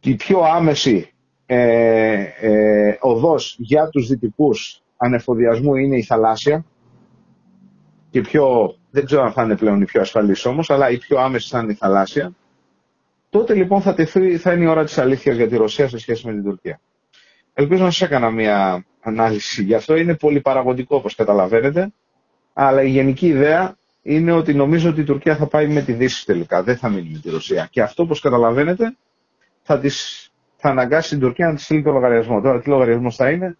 η 0.00 0.14
πιο 0.14 0.40
άμεση 0.40 1.12
ε, 1.46 2.22
ε, 2.40 2.96
οδός 3.00 3.56
για 3.58 3.88
τους 3.88 4.06
δυτικούς 4.08 4.82
ανεφοδιασμού 4.96 5.74
είναι 5.74 5.96
η 5.96 6.02
θαλάσσια 6.02 6.64
και 8.16 8.22
πιο, 8.22 8.76
δεν 8.90 9.04
ξέρω 9.04 9.22
αν 9.22 9.32
θα 9.32 9.42
είναι 9.42 9.56
πλέον 9.56 9.80
η 9.80 9.84
πιο 9.84 10.00
ασφαλής 10.00 10.44
όμως, 10.44 10.70
αλλά 10.70 10.90
η 10.90 10.98
πιο 10.98 11.18
άμεση 11.18 11.48
θα 11.48 11.58
είναι 11.58 11.72
η 11.72 11.74
θαλάσσια. 11.74 12.32
Τότε 13.30 13.54
λοιπόν 13.54 13.80
θα, 13.80 13.94
τεθεί, 13.94 14.36
θα 14.36 14.52
είναι 14.52 14.64
η 14.64 14.66
ώρα 14.66 14.84
της 14.84 14.98
αλήθειας 14.98 15.36
για 15.36 15.48
τη 15.48 15.56
Ρωσία 15.56 15.88
σε 15.88 15.98
σχέση 15.98 16.26
με 16.26 16.32
την 16.32 16.42
Τουρκία. 16.44 16.80
Ελπίζω 17.54 17.84
να 17.84 17.90
σας 17.90 18.08
έκανα 18.08 18.30
μια 18.30 18.86
ανάλυση 19.00 19.62
γι' 19.62 19.74
αυτό. 19.74 19.96
Είναι 19.96 20.16
πολύ 20.16 20.40
παραγωγικό 20.40 20.96
όπως 20.96 21.14
καταλαβαίνετε. 21.14 21.92
Αλλά 22.52 22.82
η 22.82 22.88
γενική 22.88 23.26
ιδέα 23.26 23.76
είναι 24.02 24.32
ότι 24.32 24.54
νομίζω 24.54 24.90
ότι 24.90 25.00
η 25.00 25.04
Τουρκία 25.04 25.36
θα 25.36 25.46
πάει 25.46 25.68
με 25.68 25.82
τη 25.82 25.92
Δύση 25.92 26.26
τελικά. 26.26 26.62
Δεν 26.62 26.76
θα 26.76 26.88
μείνει 26.88 27.10
με 27.12 27.18
τη 27.18 27.30
Ρωσία. 27.30 27.68
Και 27.70 27.82
αυτό 27.82 28.02
όπως 28.02 28.20
καταλαβαίνετε 28.20 28.96
θα, 29.62 29.78
τις, 29.78 30.28
θα 30.56 30.68
αναγκάσει 30.68 31.08
την 31.08 31.20
Τουρκία 31.20 31.46
να 31.46 31.54
της 31.54 31.64
στείλει 31.64 31.82
το 31.82 31.90
λογαριασμό. 31.90 32.40
Τώρα 32.40 32.60
τι 32.60 32.68
λογαριασμός 32.68 33.16
θα 33.16 33.30
είναι; 33.30 33.56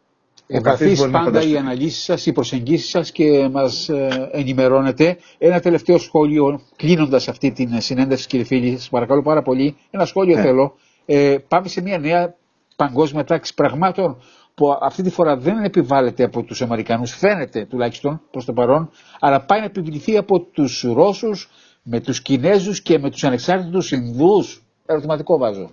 Επαφή 0.46 1.10
πάντα 1.10 1.42
οι 1.42 1.56
αναλύσεις 1.56 2.04
σας, 2.04 2.26
οι 2.26 2.32
προσεγγίσεις 2.32 2.90
σας 2.90 3.12
και 3.12 3.48
μας 3.48 3.88
ε, 3.88 4.28
ενημερώνετε. 4.32 5.16
Ένα 5.38 5.60
τελευταίο 5.60 5.98
σχόλιο, 5.98 6.60
κλείνοντας 6.76 7.28
αυτή 7.28 7.52
την 7.52 7.80
συνέντευξη, 7.80 8.26
κύριε 8.26 8.44
φίλοι, 8.44 8.76
σας 8.76 8.88
παρακαλώ 8.88 9.22
πάρα 9.22 9.42
πολύ. 9.42 9.76
Ένα 9.90 10.04
σχόλιο 10.04 10.36
ναι. 10.36 10.42
θέλω. 10.42 10.74
Ε, 11.06 11.36
πάμε 11.48 11.68
σε 11.68 11.80
μια 11.80 11.98
νέα 11.98 12.34
παγκόσμια 12.76 13.24
τάξη 13.24 13.54
πραγμάτων 13.54 14.22
που 14.54 14.78
αυτή 14.80 15.02
τη 15.02 15.10
φορά 15.10 15.36
δεν 15.36 15.64
επιβάλλεται 15.64 16.24
από 16.24 16.42
τους 16.42 16.62
Αμερικανούς, 16.62 17.12
φαίνεται 17.16 17.64
τουλάχιστον 17.64 18.20
προς 18.30 18.44
το 18.44 18.52
παρόν, 18.52 18.90
αλλά 19.20 19.44
πάει 19.44 19.58
να 19.58 19.64
επιβληθεί 19.64 20.16
από 20.16 20.40
τους 20.40 20.82
Ρώσους, 20.94 21.50
με 21.82 22.00
τους 22.00 22.22
Κινέζους 22.22 22.80
και 22.82 22.98
με 22.98 23.10
τους 23.10 23.24
ανεξάρτητους 23.24 23.90
Ινδούς. 23.90 24.62
Ερωτηματικό 24.86 25.38
βάζω. 25.38 25.70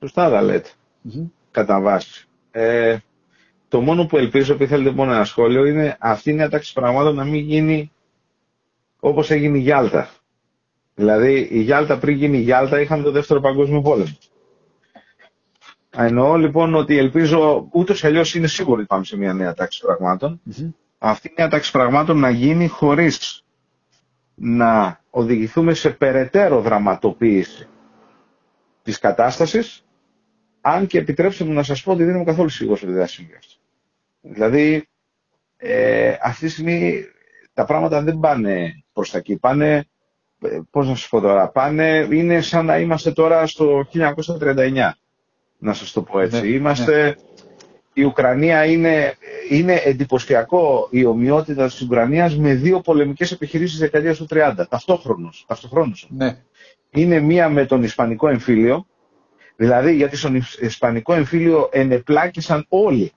Σωστά 0.00 0.30
τα 0.30 0.42
λέτε. 0.42 0.68
Mm-hmm. 1.08 1.30
Κατά 1.50 1.80
βάση. 1.80 2.26
Ε, 2.50 2.96
το 3.68 3.80
μόνο 3.80 4.06
που 4.06 4.16
ελπίζω, 4.16 4.52
επειδή 4.52 4.70
θέλετε 4.70 4.90
μόνο 4.90 5.12
ένα 5.12 5.24
σχόλιο, 5.24 5.64
είναι 5.66 5.96
αυτή 6.00 6.30
η 6.30 6.34
νέα 6.34 6.48
τάξη 6.48 6.72
πραγμάτων 6.72 7.14
να 7.14 7.24
μην 7.24 7.40
γίνει 7.44 7.92
όπως 9.00 9.30
έγινε 9.30 9.58
η 9.58 9.60
Γιάλτα. 9.60 10.08
Δηλαδή 10.94 11.48
η 11.50 11.60
Γιάλτα 11.60 11.98
πριν 11.98 12.16
γίνει 12.16 12.38
η 12.38 12.40
Γιάλτα 12.40 12.80
είχαμε 12.80 13.02
το 13.02 13.10
δεύτερο 13.10 13.40
παγκόσμιο 13.40 13.80
πόλεμο. 13.80 14.16
Εννοώ 15.90 16.36
λοιπόν 16.36 16.74
ότι 16.74 16.98
ελπίζω 16.98 17.68
ούτως 17.72 18.02
ή 18.02 18.06
αλλιώς 18.06 18.34
είναι 18.34 18.46
σίγουρο 18.46 18.76
ότι 18.78 18.86
πάμε 18.86 19.04
σε 19.04 19.16
μια 19.16 19.32
νέα 19.32 19.54
τάξη 19.54 19.82
Αυτή 20.98 21.28
η 21.28 21.34
νέα 21.36 21.48
τάξη 21.48 21.70
πραγμάτων 21.70 22.18
να 22.18 22.30
γίνει 22.30 22.66
χωρίς 22.68 23.44
να 24.34 25.00
οδηγηθούμε 25.10 25.74
σε 25.74 25.90
περαιτέρω 25.90 26.60
δραματοποίηση 26.60 27.66
της 28.82 28.98
κατάστασης, 28.98 29.84
αν 30.68 30.86
και 30.86 30.98
επιτρέψτε 30.98 31.44
μου 31.44 31.52
να 31.52 31.62
σας 31.62 31.82
πω 31.82 31.92
ότι 31.92 32.04
δεν 32.04 32.14
είμαι 32.14 32.24
καθόλου 32.24 32.48
σίγουρος 32.48 32.82
ότι 32.82 32.92
δεν 32.92 33.00
θα 33.00 33.06
συμβεί 33.06 33.34
αυτό. 33.38 33.54
Δηλαδή, 34.20 34.88
ε, 35.56 36.14
αυτή 36.22 36.46
τη 36.46 36.50
στιγμή 36.52 37.04
τα 37.54 37.64
πράγματα 37.64 38.02
δεν 38.02 38.18
πάνε 38.18 38.84
προς 38.92 39.10
τα 39.10 39.18
εκεί. 39.18 39.36
Πάνε, 39.36 39.84
ε, 40.42 40.60
πώς 40.70 40.88
να 40.88 40.94
σας 40.94 41.08
πω 41.08 41.20
τώρα, 41.20 41.48
πάνε, 41.48 42.08
είναι 42.10 42.40
σαν 42.40 42.64
να 42.64 42.78
είμαστε 42.78 43.12
τώρα 43.12 43.46
στο 43.46 43.84
1939 43.84 44.92
να 45.58 45.72
σας 45.72 45.92
το 45.92 46.02
πω 46.02 46.20
έτσι. 46.20 46.40
Ναι, 46.40 46.46
Είμαστε, 46.46 47.04
ναι. 47.04 47.14
η 47.92 48.02
Ουκρανία 48.04 48.64
είναι, 48.64 49.14
είναι 49.50 49.74
εντυπωσιακό 49.84 50.88
η 50.90 51.04
ομοιότητα 51.04 51.66
της 51.66 51.80
Ουκρανίας 51.80 52.36
με 52.36 52.54
δύο 52.54 52.80
πολεμικές 52.80 53.32
επιχειρήσεις 53.32 53.78
δεκαετίας 53.78 54.16
του 54.16 54.26
30, 54.30 54.66
ταυτόχρονος. 54.68 55.44
ταυτόχρονος. 55.48 56.08
Ναι. 56.10 56.36
Είναι 56.90 57.20
μία 57.20 57.48
με 57.48 57.66
τον 57.66 57.82
Ισπανικό 57.82 58.28
εμφύλιο, 58.28 58.86
δηλαδή 59.56 59.94
γιατί 59.94 60.16
στον 60.16 60.44
Ισπανικό 60.60 61.14
εμφύλιο 61.14 61.68
ενεπλάκησαν 61.72 62.66
όλοι 62.68 63.12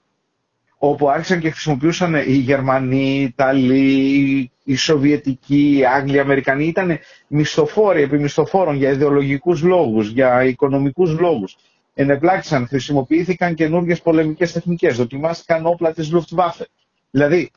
όπου 0.78 1.10
άρχισαν 1.10 1.40
και 1.40 1.50
χρησιμοποιούσαν 1.50 2.16
οι 2.16 2.34
Γερμανοί, 2.34 3.20
οι 3.20 3.22
Ιταλοί, 3.22 4.52
οι 4.64 4.76
Σοβιετικοί, 4.76 5.78
οι 5.78 5.86
Άγγλοι, 5.86 6.16
οι 6.16 6.20
Αμερικανοί. 6.20 6.66
Ήταν 6.66 7.00
μισθοφόροι 7.28 8.02
επί 8.02 8.20
μισθοφόρων 8.20 8.76
για 8.76 8.90
ιδεολογικούς 8.90 9.62
λόγους, 9.62 10.10
για 10.10 10.44
οικονομικούς 10.44 11.20
λόγους 11.20 11.58
ενεπλάκησαν, 11.94 12.68
χρησιμοποιήθηκαν 12.68 13.54
καινούργιες 13.54 14.02
πολεμικές 14.02 14.52
τεχνικές, 14.52 14.98
δοκιμάστηκαν 14.98 15.66
όπλα 15.66 15.94
της 15.94 16.12
Luftwaffe. 16.14 16.66
Δηλαδή, 17.12 17.52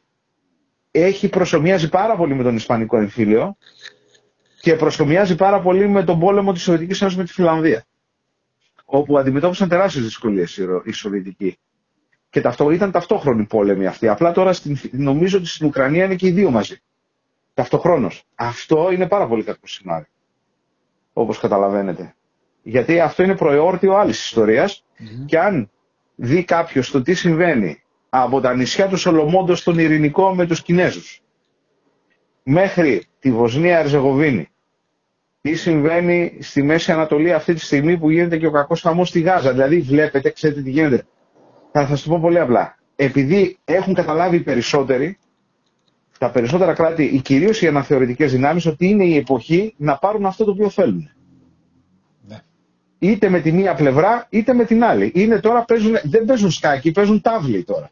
έχει 0.90 1.28
προσωμιάζει 1.28 1.88
πάρα 1.88 2.16
πολύ 2.16 2.34
με 2.34 2.42
τον 2.42 2.56
Ισπανικό 2.56 2.96
εμφύλιο 2.96 3.56
και 4.60 4.74
προσωμιάζει 4.74 5.34
πάρα 5.34 5.60
πολύ 5.60 5.88
με 5.88 6.04
τον 6.04 6.18
πόλεμο 6.18 6.52
της 6.52 6.62
Σοβιετικής 6.62 7.00
Ένωσης 7.00 7.18
με 7.18 7.24
τη 7.24 7.32
Φιλανδία. 7.32 7.84
Όπου 8.94 9.18
αντιμετώπισαν 9.18 9.68
τεράστιες 9.68 10.04
δυσκολίες 10.04 10.60
οι 10.84 10.92
Σοβιετικοί. 10.92 11.58
Και 12.30 12.40
ταυτό, 12.40 12.70
ήταν 12.70 12.90
ταυτόχρονη 12.90 13.44
πόλεμη 13.44 13.86
αυτή. 13.86 14.08
Απλά 14.08 14.32
τώρα 14.32 14.52
στην, 14.52 14.78
νομίζω 14.90 15.38
ότι 15.38 15.46
στην 15.46 15.66
Ουκρανία 15.66 16.04
είναι 16.04 16.14
και 16.14 16.26
οι 16.26 16.30
δύο 16.30 16.50
μαζί. 16.50 16.76
Ταυτοχρόνως. 17.54 18.24
Αυτό 18.34 18.90
είναι 18.92 19.08
πάρα 19.08 19.26
πολύ 19.26 19.42
κακό 19.42 19.66
σενάριο. 19.66 20.06
Όπως 21.12 21.38
καταλαβαίνετε. 21.38 22.14
Γιατί 22.62 23.00
αυτό 23.00 23.22
είναι 23.22 23.36
προεόρτιο 23.36 23.94
άλλης 23.94 24.38
και 25.26 25.38
αν 25.38 25.70
δει 26.14 26.44
κάποιος 26.44 26.90
το 26.90 27.02
τι 27.02 27.14
συμβαίνει 27.14 27.82
από 28.08 28.40
τα 28.40 28.54
νησιά 28.54 28.88
του 28.88 28.96
Σολομόντος 28.96 29.58
στον 29.58 29.78
Ειρηνικό 29.78 30.34
με 30.34 30.46
τους 30.46 30.62
Κινέζους 30.62 31.22
μέχρι 32.42 33.06
τη 33.18 33.32
Βοσνία 33.32 33.78
Ερζεγοβίνη 33.78 34.51
τι 35.42 35.54
συμβαίνει 35.54 36.38
στη 36.40 36.62
Μέση 36.62 36.92
Ανατολή 36.92 37.32
αυτή 37.32 37.54
τη 37.54 37.60
στιγμή 37.60 37.98
που 37.98 38.10
γίνεται 38.10 38.36
και 38.36 38.46
ο 38.46 38.50
κακός 38.50 38.80
χαμός 38.80 39.08
στη 39.08 39.20
Γάζα. 39.20 39.52
Δηλαδή 39.52 39.80
βλέπετε, 39.80 40.30
ξέρετε 40.30 40.62
τι 40.62 40.70
γίνεται. 40.70 41.04
Θα 41.72 41.86
σας 41.86 42.02
το 42.02 42.10
πω 42.10 42.18
πολύ 42.20 42.38
απλά. 42.38 42.76
Επειδή 42.96 43.58
έχουν 43.64 43.94
καταλάβει 43.94 44.36
οι 44.36 44.40
περισσότεροι, 44.40 45.18
τα 46.18 46.30
περισσότερα 46.30 46.72
κράτη, 46.72 47.20
κυρίως 47.24 47.62
οι 47.62 47.66
αναθεωρητικές 47.66 48.32
δυνάμεις, 48.32 48.66
ότι 48.66 48.86
είναι 48.88 49.04
η 49.04 49.16
εποχή 49.16 49.74
να 49.76 49.98
πάρουν 49.98 50.26
αυτό 50.26 50.44
το 50.44 50.50
οποίο 50.50 50.68
θέλουν. 50.68 51.10
είτε 52.98 53.28
με 53.28 53.40
τη 53.40 53.52
μία 53.52 53.74
πλευρά 53.74 54.26
είτε 54.30 54.54
με 54.54 54.64
την 54.64 54.84
άλλη. 54.84 55.12
Είναι 55.14 55.40
τώρα 55.40 55.64
παίζουν, 55.64 55.96
δεν 56.02 56.24
παίζουν 56.24 56.50
σκάκι, 56.50 56.92
παίζουν 56.92 57.20
τάβλη 57.20 57.64
τώρα. 57.64 57.90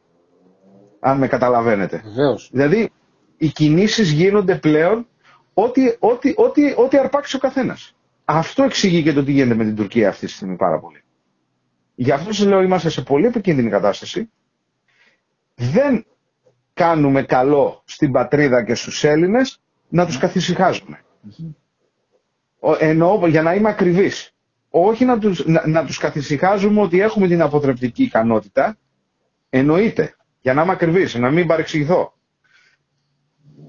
Αν 1.01 1.19
με 1.19 1.27
καταλαβαίνετε. 1.27 2.03
Βεβαίως. 2.05 2.49
Δηλαδή 2.53 2.91
οι 3.37 3.49
κινήσεις 3.49 4.13
γίνονται 4.13 4.55
πλέον 4.55 5.07
ό,τι, 5.55 5.83
ό,τι, 5.99 6.35
ό,τι, 6.37 6.75
ό,τι 6.77 6.99
αρπάξεις 6.99 7.35
ο 7.35 7.39
καθένας. 7.39 7.95
Αυτό 8.25 8.63
εξηγεί 8.63 9.03
και 9.03 9.13
το 9.13 9.25
τι 9.25 9.33
γίνεται 9.33 9.55
με 9.55 9.65
την 9.65 9.75
Τουρκία 9.77 10.09
αυτή 10.09 10.27
τη 10.27 10.33
στιγμή 10.33 10.57
πάρα 10.57 10.79
πολύ. 10.81 11.03
Γι' 11.95 12.13
αυτό 12.13 12.33
σας 12.33 12.47
λέω 12.47 12.63
είμαστε 12.63 12.89
σε 12.89 13.03
πολύ 13.03 13.27
επικίνδυνη 13.27 13.71
κατάσταση. 13.71 14.31
Δεν 15.55 16.07
κάνουμε 16.75 17.23
καλό 17.23 17.83
στην 17.85 18.13
πατρίδα 18.13 18.65
και 18.65 18.75
στους 18.75 19.05
Έλληνες 19.05 19.61
να 19.89 20.07
τους 20.07 20.19
καθησυχάζουμε. 20.19 21.01
Εννοώ, 22.79 23.27
για 23.27 23.43
να 23.43 23.55
είμαι 23.55 23.69
ακριβής, 23.69 24.35
όχι 24.71 25.05
να 25.05 25.19
τους, 25.19 25.47
να, 25.47 25.67
να 25.67 25.85
τους 25.85 25.99
καθησυχάζουμε 25.99 26.81
ότι 26.81 27.01
έχουμε 27.01 27.27
την 27.27 27.43
αποτρεπτική 27.43 28.03
ικανότητα, 28.03 28.77
εννοείται, 29.51 30.15
για 30.41 30.55
να 30.55 30.63
είμαι 30.63 30.73
ακριβής, 30.73 31.15
να 31.15 31.31
μην 31.31 31.47
παρεξηγηθώ. 31.47 32.13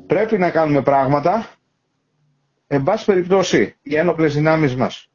Πρέπει 0.08 0.38
να 0.38 0.50
κάνουμε 0.50 0.82
πράγματα, 0.82 1.48
εν 2.74 2.84
πάση 2.84 3.06
περιπτώσει, 3.06 3.76
οι 3.82 3.96
ένοπλες 3.96 4.34
δυνάμεις 4.34 4.76
μας 4.76 5.10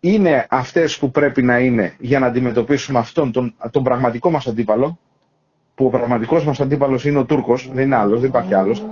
είναι 0.00 0.46
αυτές 0.50 0.98
που 0.98 1.10
πρέπει 1.10 1.42
να 1.42 1.58
είναι 1.58 1.94
για 1.98 2.18
να 2.18 2.26
αντιμετωπίσουμε 2.26 2.98
αυτόν 2.98 3.32
τον, 3.32 3.54
τον 3.70 3.82
πραγματικό 3.82 4.30
μας 4.30 4.46
αντίπαλο, 4.46 4.98
που 5.74 5.86
ο 5.86 5.88
πραγματικός 5.88 6.44
μας 6.44 6.60
αντίπαλος 6.60 7.04
είναι 7.04 7.18
ο 7.18 7.24
Τούρκος, 7.24 7.70
δεν 7.72 7.84
είναι 7.84 7.96
άλλος, 7.96 8.20
δεν 8.20 8.28
υπάρχει 8.28 8.54
άλλος, 8.54 8.86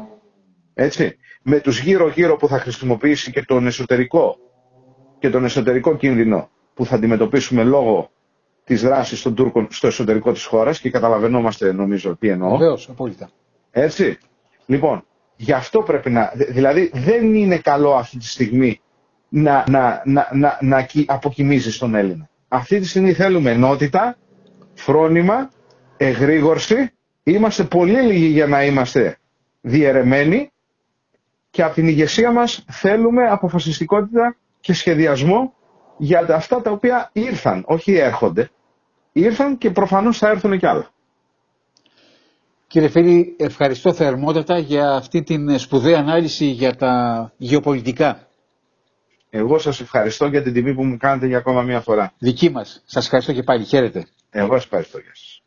έτσι, 0.74 1.16
με 1.42 1.60
τους 1.60 1.80
γύρω-γύρω 1.80 2.36
που 2.36 2.48
θα 2.48 2.58
χρησιμοποιήσει 2.58 3.30
και 3.30 3.42
τον 3.42 3.66
εσωτερικό 3.66 4.36
και 5.18 5.30
τον 5.30 5.44
εσωτερικό 5.44 5.96
κίνδυνο 5.96 6.48
που 6.74 6.86
θα 6.86 6.94
αντιμετωπίσουμε 6.94 7.64
λόγω 7.64 8.10
της 8.64 8.82
δράσης 8.82 9.22
των 9.22 9.34
Τούρκων 9.34 9.66
στο 9.70 9.86
εσωτερικό 9.86 10.32
της 10.32 10.44
χώρας 10.44 10.80
και 10.80 10.90
καταλαβαίνόμαστε 10.90 11.72
νομίζω 11.72 12.16
τι 12.16 12.28
εννοώ. 12.28 12.56
Βεβαίως, 12.56 12.88
απόλυτα. 12.88 13.30
Έτσι. 13.70 14.18
Λοιπόν, 14.66 15.04
γι' 15.36 15.52
αυτό 15.52 15.82
πρέπει 15.82 16.10
να... 16.10 16.32
Δηλαδή 16.34 16.90
δεν 16.94 17.34
είναι 17.34 17.58
καλό 17.58 17.94
αυτή 17.94 18.18
τη 18.18 18.26
στιγμή 18.26 18.80
να, 19.28 19.64
να, 19.68 20.02
να, 20.04 20.28
να, 20.32 20.58
να 20.60 20.86
αποκοιμήσεις 21.06 21.78
τον 21.78 21.94
Έλληνα. 21.94 22.28
Αυτή 22.48 22.80
τη 22.80 22.86
στιγμή 22.86 23.12
θέλουμε 23.12 23.50
ενότητα, 23.50 24.16
φρόνημα, 24.74 25.50
εγρήγορση. 25.96 26.92
Είμαστε 27.22 27.64
πολύ 27.64 28.00
λίγοι 28.02 28.26
για 28.26 28.46
να 28.46 28.64
είμαστε 28.64 29.16
διαιρεμένοι 29.60 30.52
και 31.50 31.62
από 31.62 31.74
την 31.74 31.88
ηγεσία 31.88 32.32
μας 32.32 32.64
θέλουμε 32.70 33.28
αποφασιστικότητα 33.28 34.36
και 34.60 34.72
σχεδιασμό 34.72 35.54
για 35.98 36.26
αυτά 36.30 36.62
τα 36.62 36.70
οποία 36.70 37.10
ήρθαν, 37.12 37.64
όχι 37.66 37.94
έρχονται. 37.94 38.50
Ήρθαν 39.12 39.58
και 39.58 39.70
προφανώς 39.70 40.18
θα 40.18 40.28
έρθουν 40.28 40.58
κι 40.58 40.66
άλλα. 40.66 40.86
Κύριε 42.66 42.88
Φίλη, 42.88 43.36
ευχαριστώ 43.38 43.92
θερμότατα 43.92 44.58
για 44.58 44.90
αυτή 44.94 45.22
την 45.22 45.58
σπουδαία 45.58 45.98
ανάλυση 45.98 46.44
για 46.46 46.76
τα 46.76 47.32
γεωπολιτικά. 47.36 48.28
Εγώ 49.30 49.58
σας 49.58 49.80
ευχαριστώ 49.80 50.26
για 50.26 50.42
την 50.42 50.52
τιμή 50.52 50.74
που 50.74 50.84
μου 50.84 50.96
κάνετε 50.96 51.26
για 51.26 51.38
ακόμα 51.38 51.62
μία 51.62 51.80
φορά. 51.80 52.12
Δική 52.18 52.50
μας. 52.50 52.82
Σας 52.86 53.04
ευχαριστώ 53.04 53.32
και 53.32 53.42
πάλι. 53.42 53.64
Χαίρετε. 53.64 54.06
Εγώ 54.30 54.54
σας 54.54 54.64
ευχαριστώ. 54.64 54.98
Γεια 54.98 55.12
σας. 55.14 55.42